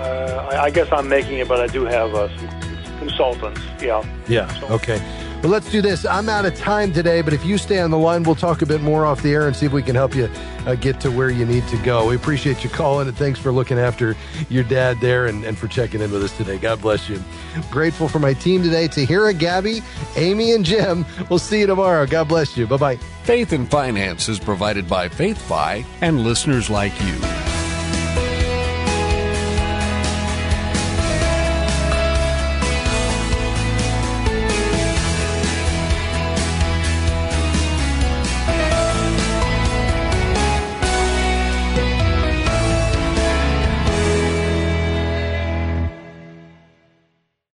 Uh, 0.00 0.48
I, 0.50 0.64
I 0.64 0.70
guess 0.70 0.88
I'm 0.90 1.08
making 1.08 1.38
it, 1.38 1.48
but 1.48 1.60
I 1.60 1.66
do 1.66 1.84
have 1.84 2.14
uh, 2.14 2.28
some 2.38 2.98
consultants. 2.98 3.60
Yeah. 3.82 4.04
Yeah. 4.28 4.52
So. 4.60 4.66
Okay. 4.68 4.98
Well, 5.42 5.50
let's 5.50 5.70
do 5.70 5.80
this. 5.80 6.04
I'm 6.04 6.28
out 6.28 6.44
of 6.44 6.54
time 6.54 6.92
today, 6.92 7.22
but 7.22 7.32
if 7.32 7.46
you 7.46 7.56
stay 7.56 7.80
on 7.80 7.90
the 7.90 7.96
line, 7.96 8.24
we'll 8.24 8.34
talk 8.34 8.60
a 8.60 8.66
bit 8.66 8.82
more 8.82 9.06
off 9.06 9.22
the 9.22 9.32
air 9.32 9.46
and 9.46 9.56
see 9.56 9.64
if 9.64 9.72
we 9.72 9.82
can 9.82 9.94
help 9.94 10.14
you 10.14 10.28
uh, 10.66 10.74
get 10.74 11.00
to 11.00 11.10
where 11.10 11.30
you 11.30 11.46
need 11.46 11.66
to 11.68 11.78
go. 11.78 12.08
We 12.08 12.16
appreciate 12.16 12.62
you 12.62 12.68
calling 12.68 13.08
and 13.08 13.16
thanks 13.16 13.38
for 13.38 13.50
looking 13.50 13.78
after 13.78 14.16
your 14.50 14.64
dad 14.64 15.00
there 15.00 15.28
and, 15.28 15.42
and 15.44 15.56
for 15.56 15.66
checking 15.66 16.02
in 16.02 16.10
with 16.10 16.22
us 16.22 16.36
today. 16.36 16.58
God 16.58 16.82
bless 16.82 17.08
you. 17.08 17.22
Grateful 17.70 18.06
for 18.06 18.18
my 18.18 18.34
team 18.34 18.62
today 18.62 18.86
Tahira, 18.86 19.36
Gabby, 19.36 19.80
Amy, 20.16 20.52
and 20.52 20.62
Jim. 20.62 21.06
We'll 21.30 21.38
see 21.38 21.60
you 21.60 21.66
tomorrow. 21.66 22.04
God 22.04 22.28
bless 22.28 22.54
you. 22.58 22.66
Bye 22.66 22.76
bye. 22.76 22.96
Faith 23.24 23.52
and 23.52 23.70
Finance 23.70 24.28
is 24.28 24.38
provided 24.38 24.86
by 24.86 25.08
FaithFi 25.08 25.86
and 26.02 26.20
listeners 26.20 26.68
like 26.68 26.92
you. 27.00 27.39